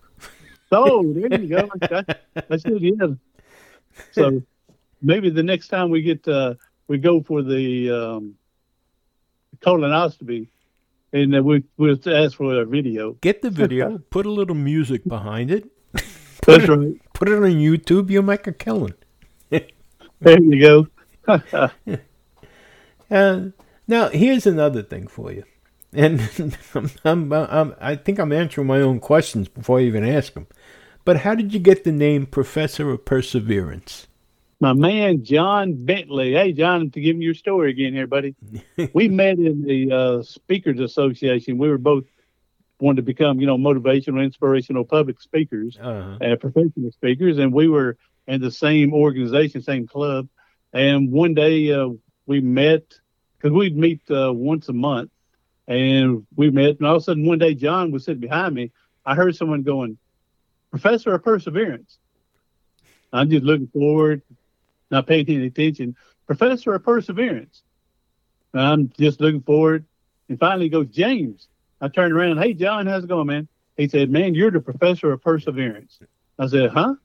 [0.72, 1.70] Oh, there you go.
[1.82, 2.04] I,
[2.50, 3.18] I should have.
[4.12, 4.42] So
[5.02, 6.56] maybe the next time we get uh,
[6.88, 8.36] we go for the um,
[9.62, 10.48] colonoscopy,
[11.16, 13.14] and then we we'll ask for a video.
[13.22, 15.70] Get the video, put a little music behind it,
[16.46, 16.96] That's right.
[17.14, 18.10] put it on YouTube.
[18.12, 18.94] You'll make a killing.
[20.22, 20.88] There you
[21.28, 21.68] go.
[23.12, 23.50] Uh,
[23.88, 25.44] now, here's another thing for you.
[25.94, 26.20] And
[26.76, 30.48] I'm, I'm, I'm, I think I'm answering my own questions before I even ask them.
[31.06, 34.08] But how did you get the name Professor of Perseverance?
[34.66, 36.34] My man John Bentley.
[36.34, 38.34] Hey, John, to give me your story again here, buddy.
[38.94, 41.60] we met in the uh, Speakers Association.
[41.60, 42.06] We were both
[42.80, 45.78] wanted to become, you know, motivational, inspirational public speakers.
[45.78, 50.28] Uh, uh, professional speakers, and we were in the same organization, same club.
[50.74, 51.90] And one day uh,
[52.26, 52.92] we met
[53.38, 55.12] because we'd meet uh, once a month,
[55.68, 56.80] and we met.
[56.80, 58.72] And all of a sudden, one day, John was sitting behind me.
[59.06, 60.00] I heard someone going,
[60.72, 62.00] "Professor of Perseverance."
[63.14, 64.24] I'm just looking forward,
[64.96, 65.96] not paying any attention.
[66.26, 67.62] Professor of Perseverance.
[68.54, 69.86] And I'm just looking forward,
[70.30, 71.48] and finally goes, James.
[71.82, 73.48] I turned around, hey John, how's it going, man?
[73.76, 76.00] He said, Man, you're the professor of perseverance.
[76.40, 76.96] I said, Huh?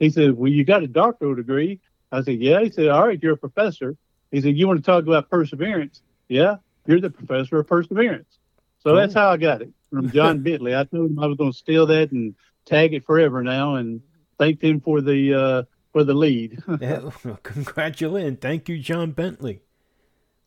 [0.00, 1.80] He said, Well, you got a doctoral degree.
[2.10, 2.60] I said, Yeah.
[2.60, 3.96] He said, All right, you're a professor.
[4.32, 6.02] He said, You want to talk about perseverance?
[6.28, 8.38] Yeah, you're the professor of perseverance.
[8.80, 10.74] So that's how I got it from John Bentley.
[10.74, 12.34] I told him I was going to steal that and
[12.66, 14.00] tag it forever now, and
[14.38, 15.62] thanked him for the uh,
[15.92, 16.62] for the lead.
[16.80, 18.38] yeah, well, congratulations.
[18.40, 19.60] Thank you, John Bentley.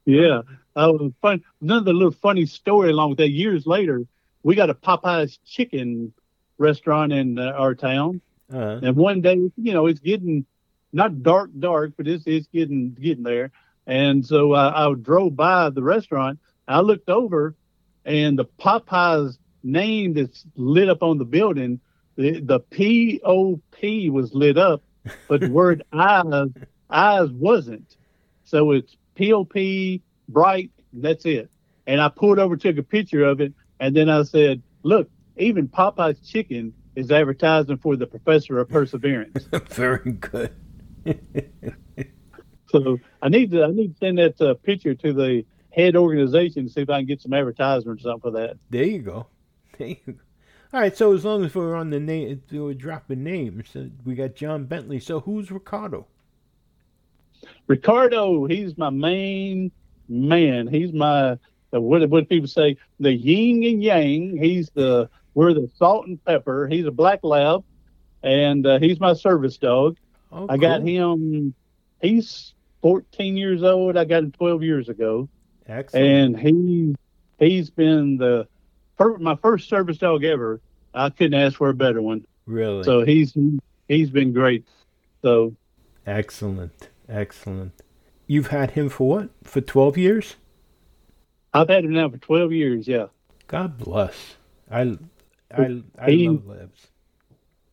[0.05, 0.41] Yeah.
[0.75, 3.29] Uh, fun, another little funny story along with that.
[3.29, 4.03] Years later,
[4.41, 6.13] we got a Popeyes chicken
[6.57, 10.45] restaurant in uh, our town, Uh, and one day, you know, it's getting
[10.91, 13.51] not dark, dark, but it's it's getting getting there.
[13.87, 16.39] And so I, I drove by the restaurant.
[16.67, 17.55] I looked over,
[18.05, 21.79] and the Popeyes name that's lit up on the building,
[22.15, 24.83] the the P O P was lit up,
[25.27, 26.49] but the word eyes
[26.89, 27.97] eyes wasn't.
[28.43, 30.71] So it's P O P bright.
[30.93, 31.49] That's it.
[31.87, 35.67] And I pulled over, took a picture of it, and then I said, "Look, even
[35.67, 40.53] Popeye's chicken is advertising for the Professor of Perseverance." very good.
[42.69, 46.65] so I need to I need to send that uh, picture to the head organization
[46.65, 48.57] to see if I can get some advertisement or something for that.
[48.69, 49.27] There you go.
[49.77, 50.13] There you go.
[50.73, 53.65] All right, so as long as we're on the name, we're dropping names.
[53.71, 54.99] So we got John Bentley.
[54.99, 56.07] So who's Ricardo?
[57.67, 59.71] Ricardo, he's my main
[60.09, 60.65] man.
[60.65, 61.37] He's my
[61.73, 64.35] uh, what what people say the yin and yang.
[64.35, 66.67] He's the we're the salt and pepper.
[66.67, 67.63] He's a black lab,
[68.23, 69.97] and uh, he's my service dog.
[70.31, 71.53] Oh, I got him.
[72.01, 73.95] He's 14 years old.
[73.95, 75.29] I got him 12 years ago,
[75.67, 76.35] Excellent.
[76.35, 76.95] and he
[77.37, 78.47] he's been the
[79.03, 80.61] fir- my first service dog ever.
[80.93, 82.25] I couldn't ask for a better one.
[82.45, 82.83] really?
[82.83, 83.35] So he's
[83.87, 84.65] he's been great.
[85.21, 85.55] So
[86.05, 86.89] Excellent.
[87.09, 87.71] Excellent.
[88.27, 89.29] You've had him for what?
[89.43, 90.35] For 12 years?
[91.53, 92.87] I've had him now for 12 years.
[92.87, 93.07] Yeah.
[93.47, 94.35] God bless.
[94.71, 94.97] I,
[95.55, 96.87] I, I He- love labs.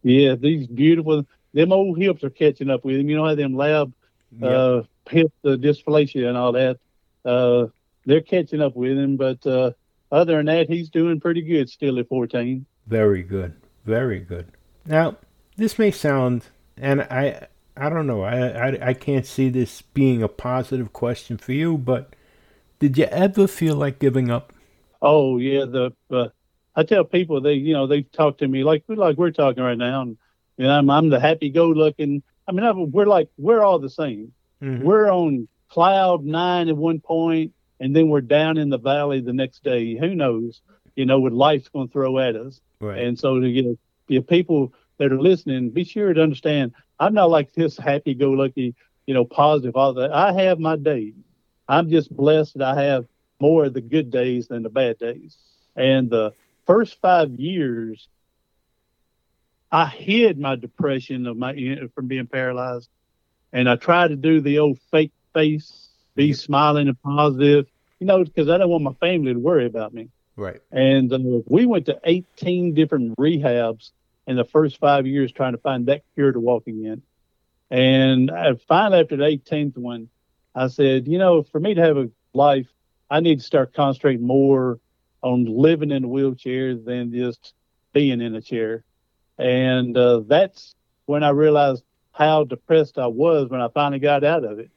[0.03, 1.27] Yeah, these beautiful.
[1.53, 3.09] Them old hips are catching up with him.
[3.11, 3.93] You know how them lab
[4.39, 4.49] Yeah.
[4.49, 6.79] uh, hip the dysplasia and all that.
[7.25, 7.67] Uh,
[8.07, 9.73] they're catching up with him, but uh,
[10.11, 12.67] other than that, he's doing pretty good still at 14.
[12.87, 13.55] Very good.
[13.85, 14.49] Very good.
[14.87, 15.17] Now,
[15.57, 16.47] this may sound,
[16.77, 17.47] and I,
[17.77, 21.79] I don't know, I, I, I can't see this being a positive question for you,
[21.79, 22.15] but
[22.79, 24.53] did you ever feel like giving up?
[25.03, 26.29] Oh yeah, the uh,
[26.75, 29.79] I tell people they you know they talk to me like like we're talking right
[29.79, 30.19] now, and
[30.57, 32.23] you know, I'm I'm the happy-go-looking.
[32.47, 34.33] I mean, I, we're like we're all the same.
[34.63, 34.83] Mhm.
[34.83, 39.33] We're on cloud nine at one point, and then we're down in the valley the
[39.33, 39.97] next day.
[39.97, 40.61] Who knows?
[40.95, 42.61] You know what life's going to throw at us.
[42.81, 42.99] Right.
[42.99, 47.31] And so, you know, if people that are listening, be sure to understand I'm not
[47.31, 48.75] like this happy go lucky,
[49.07, 50.13] you know, positive, all that.
[50.13, 51.15] I have my days.
[51.67, 53.07] I'm just blessed that I have
[53.41, 55.37] more of the good days than the bad days.
[55.75, 56.35] And the
[56.67, 58.07] first five years,
[59.73, 61.55] I hid my depression of my
[61.95, 62.91] from being paralyzed,
[63.53, 67.67] and I tried to do the old fake face, be smiling and positive,
[67.99, 70.09] you know, because I don't want my family to worry about me.
[70.37, 70.61] right.
[70.71, 73.91] And uh, we went to 18 different rehabs
[74.27, 77.03] in the first five years trying to find that cure to walking in.
[77.71, 80.09] And I finally, after the 18th one,
[80.55, 82.67] I said, you know, for me to have a life,
[83.09, 84.81] I need to start concentrating more
[85.23, 87.55] on living in a wheelchair than just
[87.93, 88.85] being in a chair.
[89.39, 90.75] and uh, that's
[91.07, 94.71] when I realized how depressed I was when I finally got out of it,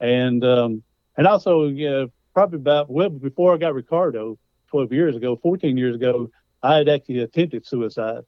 [0.00, 0.82] and um,
[1.16, 5.76] and also you know, probably about well before I got Ricardo, twelve years ago, fourteen
[5.76, 6.30] years ago,
[6.62, 8.24] I had actually attempted suicide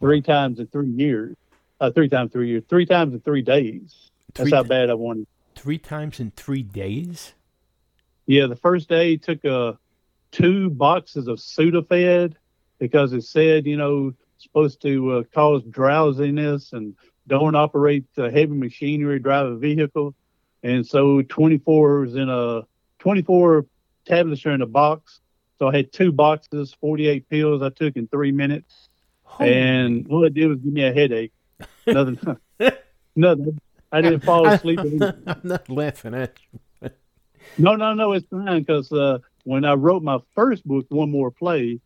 [0.00, 1.36] three times in three years,
[1.80, 4.10] uh, three times three years, three times in three days.
[4.34, 5.26] That's Three how bad I wanted.
[5.54, 7.34] Three times in three days?
[8.26, 9.74] Yeah, the first day took uh,
[10.32, 12.34] two boxes of Sudafed
[12.78, 16.94] because it said, you know, supposed to uh, cause drowsiness and
[17.26, 20.14] don't operate uh, heavy machinery, drive a vehicle.
[20.64, 22.62] And so 24 was in a
[22.98, 23.66] 24
[24.06, 25.20] tablets are in a box.
[25.58, 28.88] So I had two boxes, 48 pills I took in three minutes.
[29.38, 31.32] And what it did was give me a headache.
[31.86, 32.18] Nothing.
[33.16, 33.60] nothing.
[33.92, 34.80] I didn't fall asleep.
[35.26, 36.90] I'm not laughing at you.
[37.58, 41.30] No, no, no, it's fine because uh, when I wrote my first book, One More
[41.30, 41.80] Play,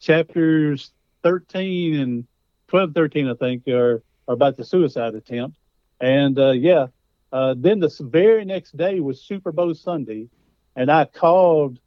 [0.00, 0.92] chapters
[1.22, 2.26] 13 and
[2.68, 5.56] 12, 13, I think, are, are about the suicide attempt.
[6.00, 6.86] And uh, yeah,
[7.32, 10.28] uh, then the very next day was Super Bowl Sunday,
[10.76, 11.78] and I called,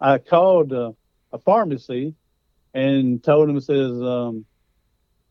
[0.00, 0.92] I called uh,
[1.32, 2.14] a pharmacy
[2.74, 4.44] and told them, says, um,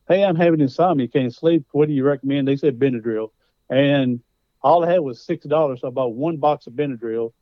[0.08, 1.66] hey, I'm having insomnia, can't sleep.
[1.72, 2.48] What do you recommend?
[2.48, 3.30] They said Benadryl.
[3.70, 4.20] And
[4.62, 5.80] all I had was six dollars.
[5.82, 7.32] So I bought one box of Benadryl.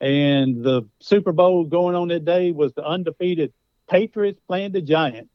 [0.00, 3.52] And the Super Bowl going on that day was the undefeated
[3.88, 5.30] Patriots playing the Giants,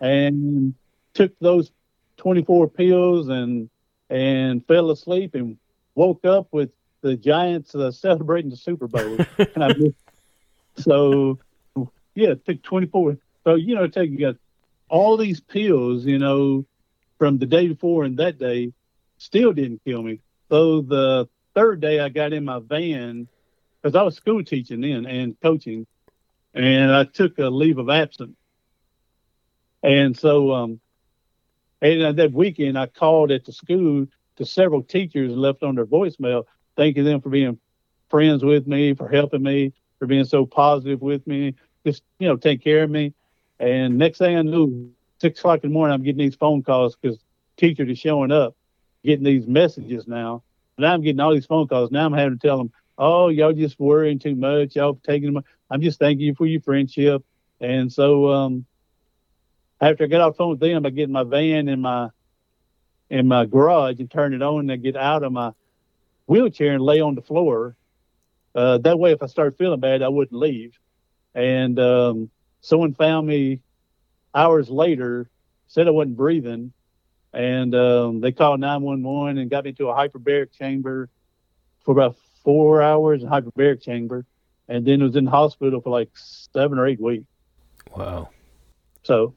[0.00, 0.74] Uh, and
[1.14, 1.70] took those
[2.16, 3.68] 24 pills and
[4.12, 5.56] and fell asleep and
[5.94, 6.70] woke up with
[7.00, 9.16] the Giants uh, celebrating the Super Bowl.
[9.38, 9.96] and I missed,
[10.76, 11.38] so
[12.14, 13.16] yeah, it took 24.
[13.44, 14.36] So you know, take you got
[14.90, 16.66] all these pills, you know,
[17.18, 18.74] from the day before and that day,
[19.16, 20.20] still didn't kill me.
[20.50, 23.26] So the third day, I got in my van
[23.80, 25.86] because I was school teaching then and coaching,
[26.52, 28.36] and I took a leave of absence.
[29.82, 30.80] And so, um,
[31.82, 36.44] and that weekend, I called at the school to several teachers left on their voicemail,
[36.76, 37.58] thanking them for being
[38.08, 42.36] friends with me, for helping me, for being so positive with me, just you know,
[42.36, 43.12] take care of me.
[43.58, 44.90] And next thing I knew,
[45.20, 47.18] six o'clock in the morning, I'm getting these phone calls because
[47.56, 48.56] teachers are showing up,
[49.04, 50.42] getting these messages now.
[50.76, 51.90] And I'm getting all these phone calls.
[51.90, 54.76] Now I'm having to tell them, "Oh, y'all just worrying too much.
[54.76, 55.44] Y'all taking them.
[55.70, 57.22] I'm just thanking you for your friendship."
[57.60, 58.66] And so, um,
[59.82, 62.10] after I got off the phone with them, I get in my van in my
[63.10, 65.52] in my garage and turn it on, and I get out of my
[66.26, 67.76] wheelchair and lay on the floor.
[68.54, 70.78] Uh, that way, if I started feeling bad, I wouldn't leave.
[71.34, 73.60] And um, someone found me
[74.34, 75.28] hours later,
[75.66, 76.72] said I wasn't breathing,
[77.32, 81.10] and um, they called 911 and got me to a hyperbaric chamber
[81.80, 84.24] for about four hours in hyperbaric chamber,
[84.68, 87.26] and then was in the hospital for like seven or eight weeks.
[87.96, 88.28] wow.
[89.02, 89.34] So,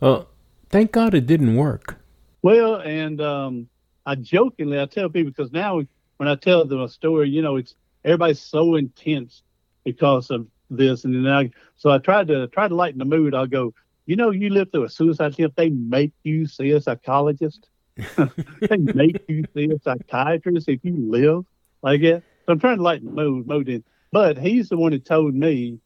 [0.00, 0.28] Well,
[0.70, 1.98] thank God it didn't work.
[2.42, 3.68] well, and um,
[4.06, 5.82] I jokingly I tell people because now
[6.18, 9.42] when I tell them a story, you know, it's everybody's so intense
[9.84, 13.34] because of this, and then I so I tried to try to lighten the mood.
[13.34, 13.74] I'll go,
[14.06, 17.68] you know, you live through a suicide attempt, they make you see a psychologist.
[18.16, 21.44] they make you see a psychiatrist if you live
[21.82, 22.22] like that.
[22.46, 23.84] So I'm trying to lighten the mood, mood in.
[24.12, 25.80] But he's the one that told me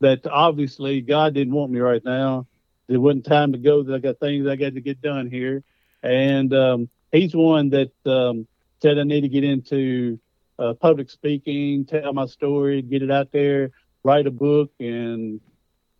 [0.00, 2.46] that obviously God didn't want me right now.
[2.92, 3.82] There wasn't time to go.
[3.90, 5.64] I got things I got to get done here,
[6.02, 8.46] and um, he's one that um,
[8.82, 10.18] said I need to get into
[10.58, 13.70] uh, public speaking, tell my story, get it out there,
[14.04, 15.40] write a book, and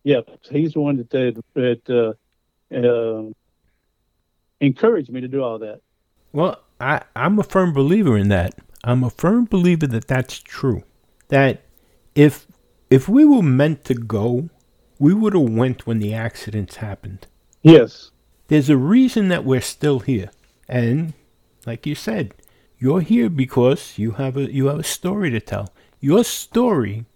[0.05, 2.15] yeah, he's the one that that, that
[2.71, 3.31] uh, uh,
[4.61, 5.81] encouraged me to do all that.
[6.35, 8.53] Well, I, I'm a firm believer in that.
[8.85, 10.83] I'm a firm believer that that's true.
[11.29, 11.63] That
[12.15, 12.47] if
[12.91, 14.51] if we were meant to go,
[14.99, 17.27] we would have went when the accidents happened.
[17.63, 18.11] Yes,
[18.49, 20.31] There's a reason that we're still here,
[20.69, 21.15] and
[21.67, 22.35] like you said,
[22.79, 25.73] you're here because you have a you have a story to tell.
[26.01, 27.07] Your story,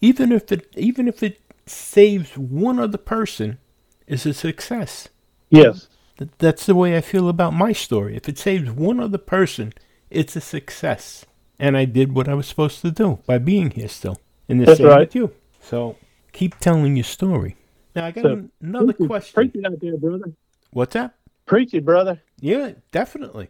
[0.00, 3.58] even if it even if it saves one other person,
[4.06, 5.08] is a success.
[5.50, 8.16] yes, Th- That's the way I feel about my story.
[8.16, 9.72] If it saves one other person,
[10.10, 11.26] it's a success.
[11.58, 14.18] And I did what I was supposed to do by being here still.
[14.48, 15.00] And the That's same right.
[15.00, 15.32] with you.
[15.60, 15.96] So
[16.38, 17.56] keep telling your story.
[17.96, 19.34] Now I got So, an- another preach question.
[19.34, 20.32] Preach it out there, brother.
[20.70, 21.14] What's that?
[21.46, 22.22] Preach it, brother.
[22.40, 23.48] Yeah, definitely.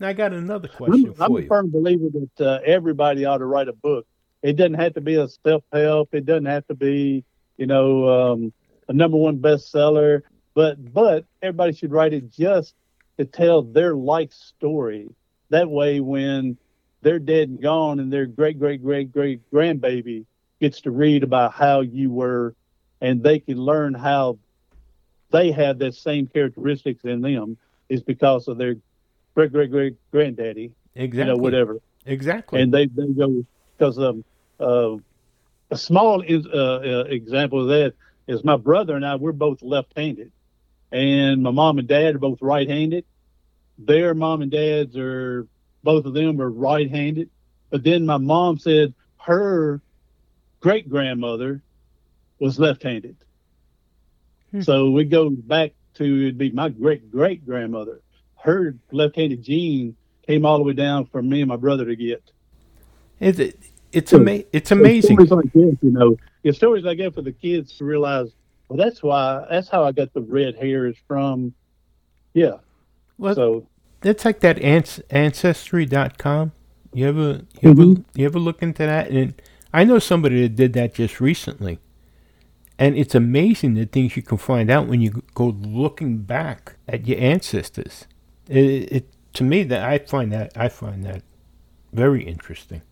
[0.00, 3.38] Now I got another question I'm, I'm for a firm believer that uh, everybody ought
[3.38, 4.06] to write a book.
[4.42, 6.14] It doesn't have to be a self help.
[6.14, 7.24] It doesn't have to be,
[7.58, 8.52] you know, um,
[8.88, 10.22] a number one bestseller.
[10.54, 12.74] But but everybody should write it just
[13.18, 15.08] to tell their life story.
[15.50, 16.56] That way, when
[17.02, 20.24] they're dead and gone, and their great great great great grandbaby
[20.60, 22.54] gets to read about how you were,
[23.00, 24.38] and they can learn how
[25.30, 27.56] they have that same characteristics in them
[27.88, 28.76] is because of their
[29.34, 31.18] great great great granddaddy, Exactly.
[31.18, 31.78] you know, whatever.
[32.06, 32.60] Exactly.
[32.60, 33.44] And they, they go
[33.76, 34.24] because um,
[34.58, 34.96] uh,
[35.70, 37.94] a small is, uh, uh, example of that
[38.26, 40.32] is my brother and I, we're both left handed.
[40.90, 43.04] And my mom and dad are both right handed.
[43.78, 45.46] Their mom and dads are,
[45.84, 47.28] both of them are right handed.
[47.70, 49.82] But then my mom said her
[50.60, 51.62] great grandmother
[52.38, 53.16] was left handed.
[54.52, 54.60] Hmm.
[54.62, 58.00] So we go back to it'd be my great great grandmother.
[58.36, 59.96] Her left handed gene
[60.26, 62.22] came all the way down for me and my brother to get.
[63.20, 63.58] It's it,
[63.92, 65.16] it's So- ama- it's amazing.
[65.16, 68.28] Stories like this, you know, it's stories like that for the kids to realize.
[68.68, 69.46] Well, that's why.
[69.50, 71.54] That's how I got the red hair is from.
[72.34, 72.58] Yeah.
[73.16, 73.66] Well, so
[74.02, 76.52] that's like that ans- ancestry.com.
[76.92, 78.04] You ever you ever Mhm.
[78.14, 79.10] you ever look into that?
[79.10, 79.34] And
[79.72, 81.78] I know somebody that did that just recently.
[82.78, 87.06] And it's amazing the things you can find out when you go looking back at
[87.06, 88.06] your ancestors.
[88.48, 91.22] It, it to me that I find that I find that
[91.92, 92.82] very interesting.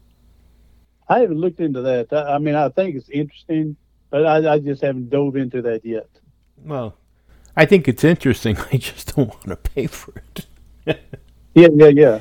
[1.08, 2.12] I haven't looked into that.
[2.12, 3.76] I, I mean, I think it's interesting,
[4.10, 6.08] but I, I just haven't dove into that yet.
[6.64, 6.96] Well,
[7.56, 8.56] I think it's interesting.
[8.72, 10.46] I just don't want to pay for it.
[11.56, 12.20] Yeah, yeah, yeah.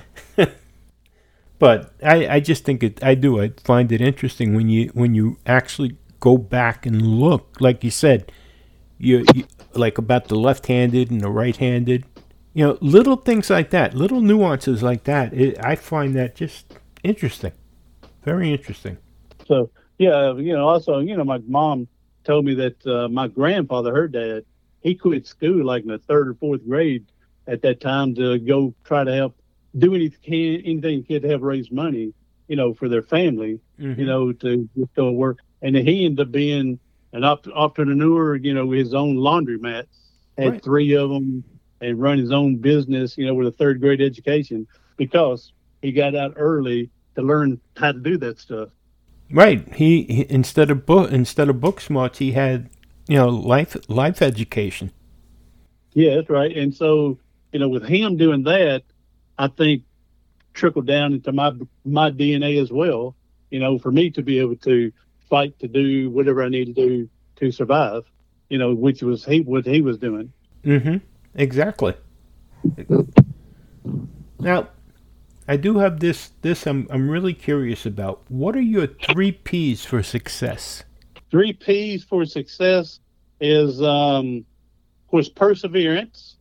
[1.58, 3.04] But I, I just think it.
[3.04, 3.42] I do.
[3.42, 7.92] I find it interesting when you when you actually go back and look, like you
[7.92, 8.32] said,
[8.98, 12.06] you, you like about the left-handed and the right-handed.
[12.54, 15.34] You know, little things like that, little nuances like that.
[15.34, 17.52] It, I find that just interesting,
[18.24, 18.98] very interesting.
[19.48, 21.88] So yeah, you know, also, you know, my mom
[22.24, 24.46] told me that uh, my grandfather, her dad,
[24.82, 27.06] he quit school like in the third or fourth grade
[27.48, 29.36] at that time to go try to help
[29.78, 32.14] do anything, anything he could to help raise money,
[32.48, 33.98] you know, for their family, Mhm.
[33.98, 35.40] you know, to go work.
[35.62, 36.80] And he ended up being
[37.14, 39.86] an op- entrepreneur, you know, his own laundromat,
[40.38, 40.64] had Right.
[40.64, 41.44] three of them,
[41.82, 44.66] and run his own business, you know, with a third grade education
[44.98, 45.52] because
[45.82, 48.70] he got out early to learn how to do that stuff.
[49.32, 49.68] Right.
[49.76, 52.70] He, he instead of book instead of book smarts, he had
[53.08, 54.92] you know life life education.
[55.94, 56.56] Yeah, that's right.
[56.56, 57.18] And so,
[57.54, 58.84] you know, with him doing that,
[59.38, 59.84] I think
[60.54, 61.52] trickled down into my
[61.84, 63.16] my DNA as well.
[63.50, 64.92] You know, for me to be able to
[65.30, 68.04] fight to do whatever I need to do to survive.
[68.50, 70.32] You know, which was he what he was doing.
[70.64, 70.98] Mm-hmm.
[71.36, 71.94] Exactly.
[74.40, 74.70] Now,
[75.48, 76.32] I do have this.
[76.42, 78.22] This I'm I'm really curious about.
[78.30, 80.84] What are your three P's for success?
[81.30, 83.00] Three P's for success
[83.40, 84.46] is, um,
[85.04, 86.35] of course, perseverance.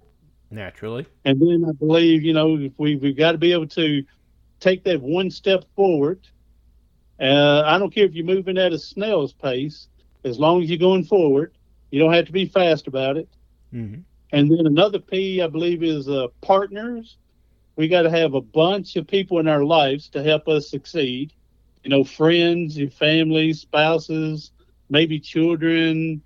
[0.54, 1.04] Naturally.
[1.24, 4.04] And then I believe, you know, if we we've got to be able to
[4.60, 6.20] take that one step forward.
[7.20, 9.88] Uh, I don't care if you're moving at a snail's pace,
[10.24, 11.52] as long as you're going forward.
[11.90, 13.28] You don't have to be fast about it.
[13.72, 14.00] Mm-hmm.
[14.32, 17.16] And then another P, I believe, is uh, partners.
[17.76, 21.32] We got to have a bunch of people in our lives to help us succeed.
[21.82, 24.52] You know, friends, your family, spouses,
[24.88, 26.22] maybe children,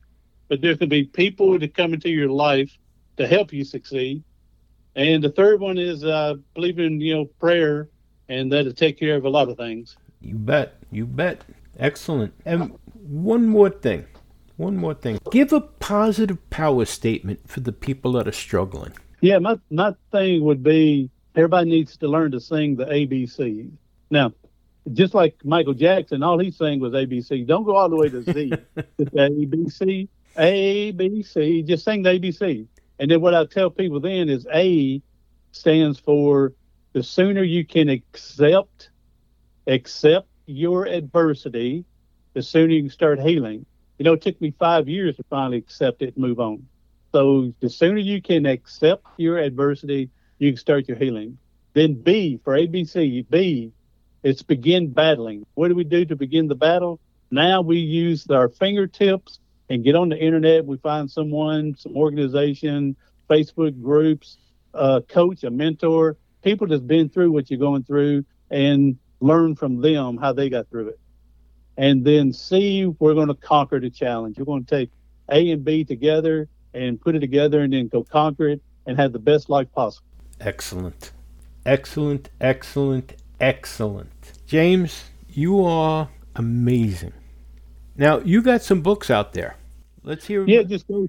[0.49, 2.77] but there can be people to come into your life
[3.19, 4.23] to help you succeed.
[4.97, 7.89] And the third one is uh, believe in you know prayer,
[8.29, 9.97] and that'll take care of a lot of things.
[10.21, 10.75] You bet.
[10.91, 11.45] You bet.
[11.79, 12.35] Excellent.
[12.45, 14.07] And one more thing.
[14.57, 15.21] One more thing.
[15.31, 18.93] Give a positive power statement for the people that are struggling.
[19.21, 23.71] Yeah, my my thing would be everybody needs to learn to sing the ABC.
[24.11, 24.33] Now,
[24.93, 27.47] just like Michael Jackson, all he sang was ABC.
[27.47, 28.51] Don't go all the way to Z.
[28.99, 31.67] Just ABC, ABC.
[31.67, 32.67] Just sing the ABC.
[32.99, 35.03] And then what I tell people then is A
[35.53, 36.53] stands for
[36.93, 38.91] the sooner you can accept
[39.67, 41.85] accept your adversity,
[42.35, 43.67] the sooner you can start healing.
[43.99, 46.67] You know, it took me five years to finally accept it and move on.
[47.13, 51.39] So the sooner you can accept your adversity, you can start your healing.
[51.75, 53.73] Then B for ABC, B,
[54.23, 55.47] it's begin battling.
[55.55, 57.01] What do we do to begin the battle?
[57.31, 59.39] Now we use our fingertips
[59.69, 60.65] and get on the internet.
[60.65, 62.97] We find someone, some organization,
[63.29, 64.39] Facebook groups,
[64.75, 69.81] a coach, a mentor, people that's been through what you're going through and learn from
[69.81, 71.01] them how they got through it.
[71.77, 74.39] And then C, we're going to conquer the challenge.
[74.39, 74.91] We're going to take
[75.31, 79.13] A and B together and put it together and then go conquer it and have
[79.13, 80.07] the best life possible.
[80.41, 81.13] Excellent.
[81.67, 84.33] Excellent, excellent, excellent.
[84.47, 87.13] James, you are amazing.
[87.95, 89.57] Now, you got some books out there.
[90.09, 91.07] Let's hear Yeah, just go.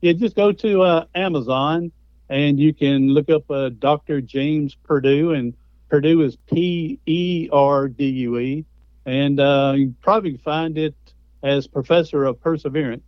[0.00, 1.92] Yeah, just go to uh, Amazon
[2.28, 4.20] and you can look up uh, Dr.
[4.20, 5.54] James Perdue, and
[5.88, 8.64] Perdue is P E R D U E,
[9.06, 10.96] and uh, you probably find it
[11.44, 13.04] as Professor of Perseverance.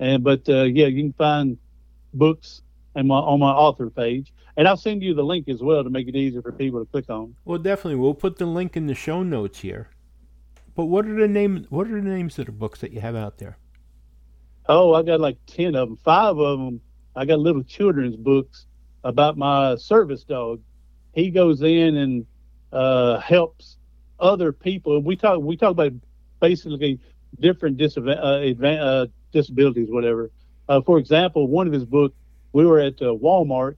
[0.00, 1.56] And but uh, yeah, you can find
[2.12, 2.60] books
[2.94, 5.88] and my on my author page, and I'll send you the link as well to
[5.88, 7.34] make it easier for people to click on.
[7.46, 9.88] Well, definitely, we'll put the link in the show notes here.
[10.74, 11.66] But what are the name?
[11.70, 13.56] What are the names of the books that you have out there?
[14.68, 15.96] Oh, I got like ten of them.
[16.04, 16.80] Five of them,
[17.16, 18.66] I got little children's books
[19.04, 20.60] about my service dog.
[21.14, 22.26] He goes in and
[22.72, 23.78] uh, helps
[24.20, 25.00] other people.
[25.02, 25.92] We talk we talk about
[26.40, 27.00] basically
[27.40, 30.30] different uh, uh, disabilities, whatever.
[30.68, 32.14] Uh, for example, one of his books,
[32.52, 33.76] we were at uh, Walmart,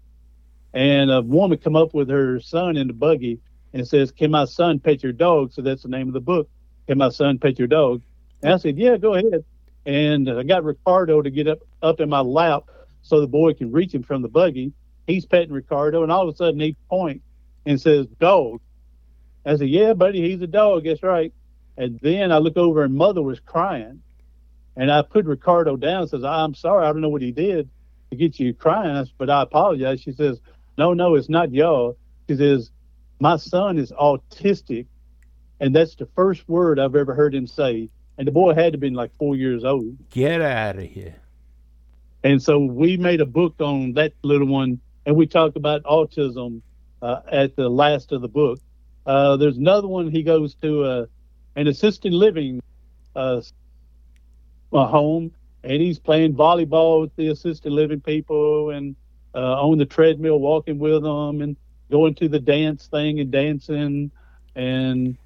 [0.74, 3.38] and a woman come up with her son in the buggy
[3.72, 6.49] and says, "Can my son pet your dog?" So that's the name of the book.
[6.88, 8.03] Can my son pet your dog?
[8.43, 9.45] And I said, "Yeah, go ahead."
[9.87, 12.64] And I got Ricardo to get up up in my lap
[13.03, 14.72] so the boy can reach him from the buggy.
[15.07, 17.24] He's petting Ricardo, and all of a sudden he points
[17.66, 18.61] and says, "Dog."
[19.47, 20.85] I said, "Yeah, buddy, he's a dog.
[20.85, 21.33] That's right."
[21.76, 24.03] And then I look over and mother was crying.
[24.76, 27.68] And I put Ricardo down says, I'm sorry, I don't know what he did
[28.11, 30.01] to get you crying, I said, but I apologize.
[30.01, 30.41] She says,
[30.76, 31.97] No, no, it's not y'all.
[32.28, 32.70] She says,
[33.18, 34.87] My son is autistic.
[35.61, 37.91] And that's the first word I've ever heard him say.
[38.20, 39.96] And the boy had to been like four years old.
[40.10, 41.16] Get out of here.
[42.22, 46.60] And so we made a book on that little one, and we talked about autism
[47.00, 48.60] uh, at the last of the book.
[49.06, 51.06] Uh, there's another one he goes to uh,
[51.56, 52.60] an assisted living
[53.16, 53.40] uh,
[54.70, 55.32] home,
[55.64, 58.96] and he's playing volleyball with the assisted living people and
[59.34, 61.56] uh, on the treadmill, walking with them, and
[61.90, 64.10] going to the dance thing and dancing.
[64.54, 65.16] And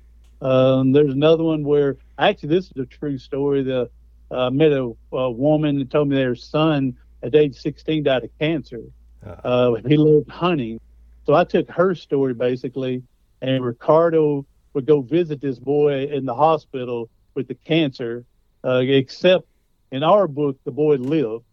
[0.45, 3.63] um, there's another one where actually this is a true story.
[3.63, 3.91] The
[4.31, 8.31] uh, met a, a woman and told me their son at age 16 died of
[8.39, 8.83] cancer.
[9.25, 10.79] Uh, he loved hunting,
[11.25, 13.03] so I took her story basically,
[13.41, 18.25] and Ricardo would go visit this boy in the hospital with the cancer,
[18.65, 19.47] uh, except
[19.93, 21.45] in our book, the boy lived.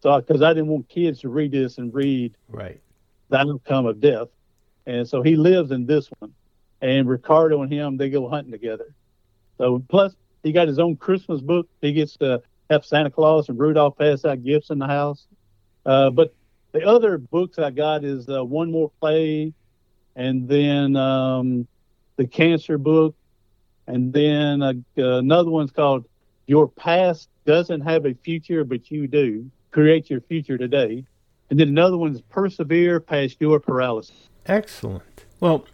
[0.00, 2.80] So, because I didn't want kids to read this and read right
[3.30, 4.28] the outcome of death.
[4.86, 6.32] And so he lives in this one.
[6.80, 8.94] And Ricardo and him, they go hunting together.
[9.58, 11.68] So, plus, he got his own Christmas book.
[11.80, 15.26] He gets to have Santa Claus and Rudolph pass out gifts in the house.
[15.84, 16.34] Uh, but
[16.72, 19.52] the other books I got is uh, One More Play,
[20.14, 21.66] and then um,
[22.16, 23.14] the cancer book,
[23.86, 26.04] and then uh, another one's called
[26.46, 31.04] "Your Past Doesn't Have a Future, But You Do." Create your future today,
[31.50, 35.24] and then another one's "Persevere Past Your Paralysis." Excellent.
[35.40, 35.66] Well,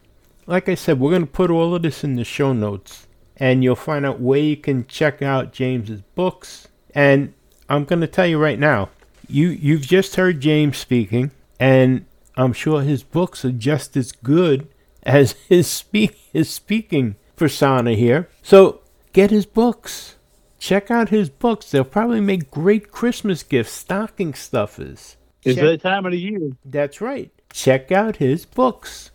[0.47, 3.65] like I said, we're going to put all of this in the show notes, and
[3.65, 6.69] you'll find out where you can check out James's books.
[6.95, 7.35] And
[7.69, 8.91] I'm going to tell you right now,
[9.29, 12.05] you you've just heard James speaking, and
[12.37, 14.69] I'm sure his books are just as good
[15.03, 18.29] as his speak his speaking persona here.
[18.43, 18.81] So
[19.13, 20.17] get his books.
[20.59, 21.71] Check out his books.
[21.71, 25.17] They'll probably make great Christmas gifts, stocking stuffers.
[25.43, 26.53] It's Check- that time of the year.
[26.65, 27.31] That's right.
[27.53, 29.11] Check out his books.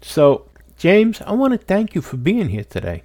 [0.00, 3.02] So, James, I want to thank you for being here today.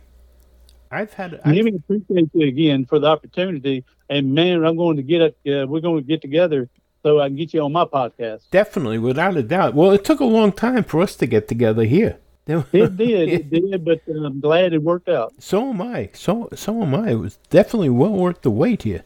[0.91, 3.85] I've had I I've, even appreciate you again for the opportunity.
[4.09, 5.31] And man, I'm going to get up.
[5.47, 6.69] Uh, we're going to get together
[7.03, 8.49] so I can get you on my podcast.
[8.51, 9.73] definitely, without a doubt.
[9.73, 12.17] Well, it took a long time for us to get together here.
[12.47, 15.33] It did, it did, but I'm glad it worked out.
[15.39, 16.09] So am I.
[16.13, 17.11] So so am I.
[17.11, 19.05] It was definitely well worth the wait here.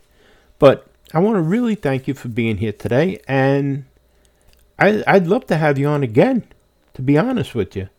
[0.57, 3.85] But I want to really thank you for being here today, and
[4.79, 6.45] I I'd love to have you on again.
[6.95, 7.89] To be honest with you,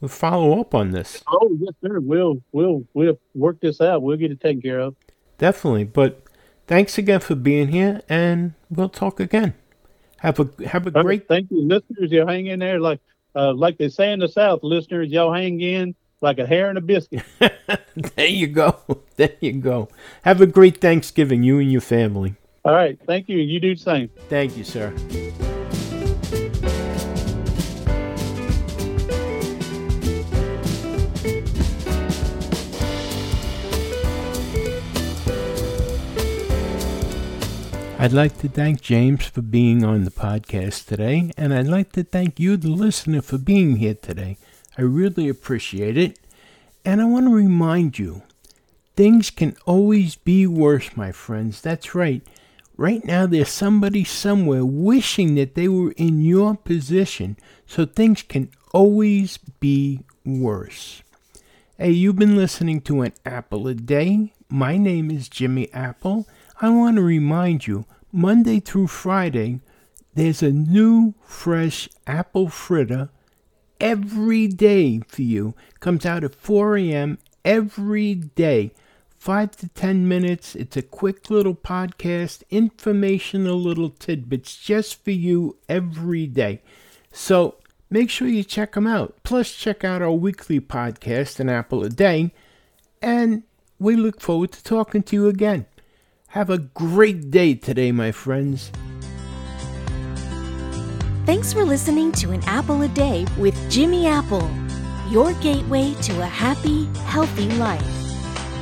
[0.00, 2.00] we'll follow up on this Oh yes, sir.
[2.00, 4.02] We'll we'll we'll work this out.
[4.02, 4.96] We'll get it taken care of.
[5.38, 5.84] definitely.
[5.84, 6.22] But
[6.66, 9.54] thanks again for being here, and we'll talk again.
[10.18, 12.10] Have a have a great Thank you, listeners.
[12.10, 13.00] Y'all hang in there, like
[13.36, 14.60] uh, like they say in the South.
[14.62, 17.22] Listeners, y'all hang in like a hair and a biscuit.
[18.16, 18.76] there you go.
[19.16, 19.88] There you go.
[20.22, 22.34] Have a great Thanksgiving, you and your family.
[22.64, 22.98] All right.
[23.06, 23.38] Thank you.
[23.38, 24.10] You do the same.
[24.28, 24.92] Thank you, sir.
[38.04, 42.04] I'd like to thank James for being on the podcast today, and I'd like to
[42.04, 44.36] thank you, the listener, for being here today.
[44.76, 46.18] I really appreciate it.
[46.84, 48.20] And I want to remind you
[48.94, 51.62] things can always be worse, my friends.
[51.62, 52.20] That's right.
[52.76, 58.50] Right now, there's somebody somewhere wishing that they were in your position, so things can
[58.74, 61.02] always be worse.
[61.78, 64.34] Hey, you've been listening to an Apple a Day.
[64.50, 66.28] My name is Jimmy Apple.
[66.64, 69.60] I want to remind you Monday through Friday,
[70.14, 73.10] there's a new, fresh apple fritter
[73.78, 75.54] every day for you.
[75.80, 77.18] Comes out at 4 a.m.
[77.44, 78.72] every day.
[79.18, 80.54] five to 10 minutes.
[80.54, 86.62] It's a quick little podcast, informational little tidbits just for you every day.
[87.12, 87.56] So
[87.90, 89.16] make sure you check them out.
[89.22, 92.32] Plus, check out our weekly podcast, An Apple a Day.
[93.02, 93.42] And
[93.78, 95.66] we look forward to talking to you again.
[96.34, 98.72] Have a great day today, my friends.
[101.26, 104.50] Thanks for listening to An Apple a Day with Jimmy Apple,
[105.08, 107.86] your gateway to a happy, healthy life.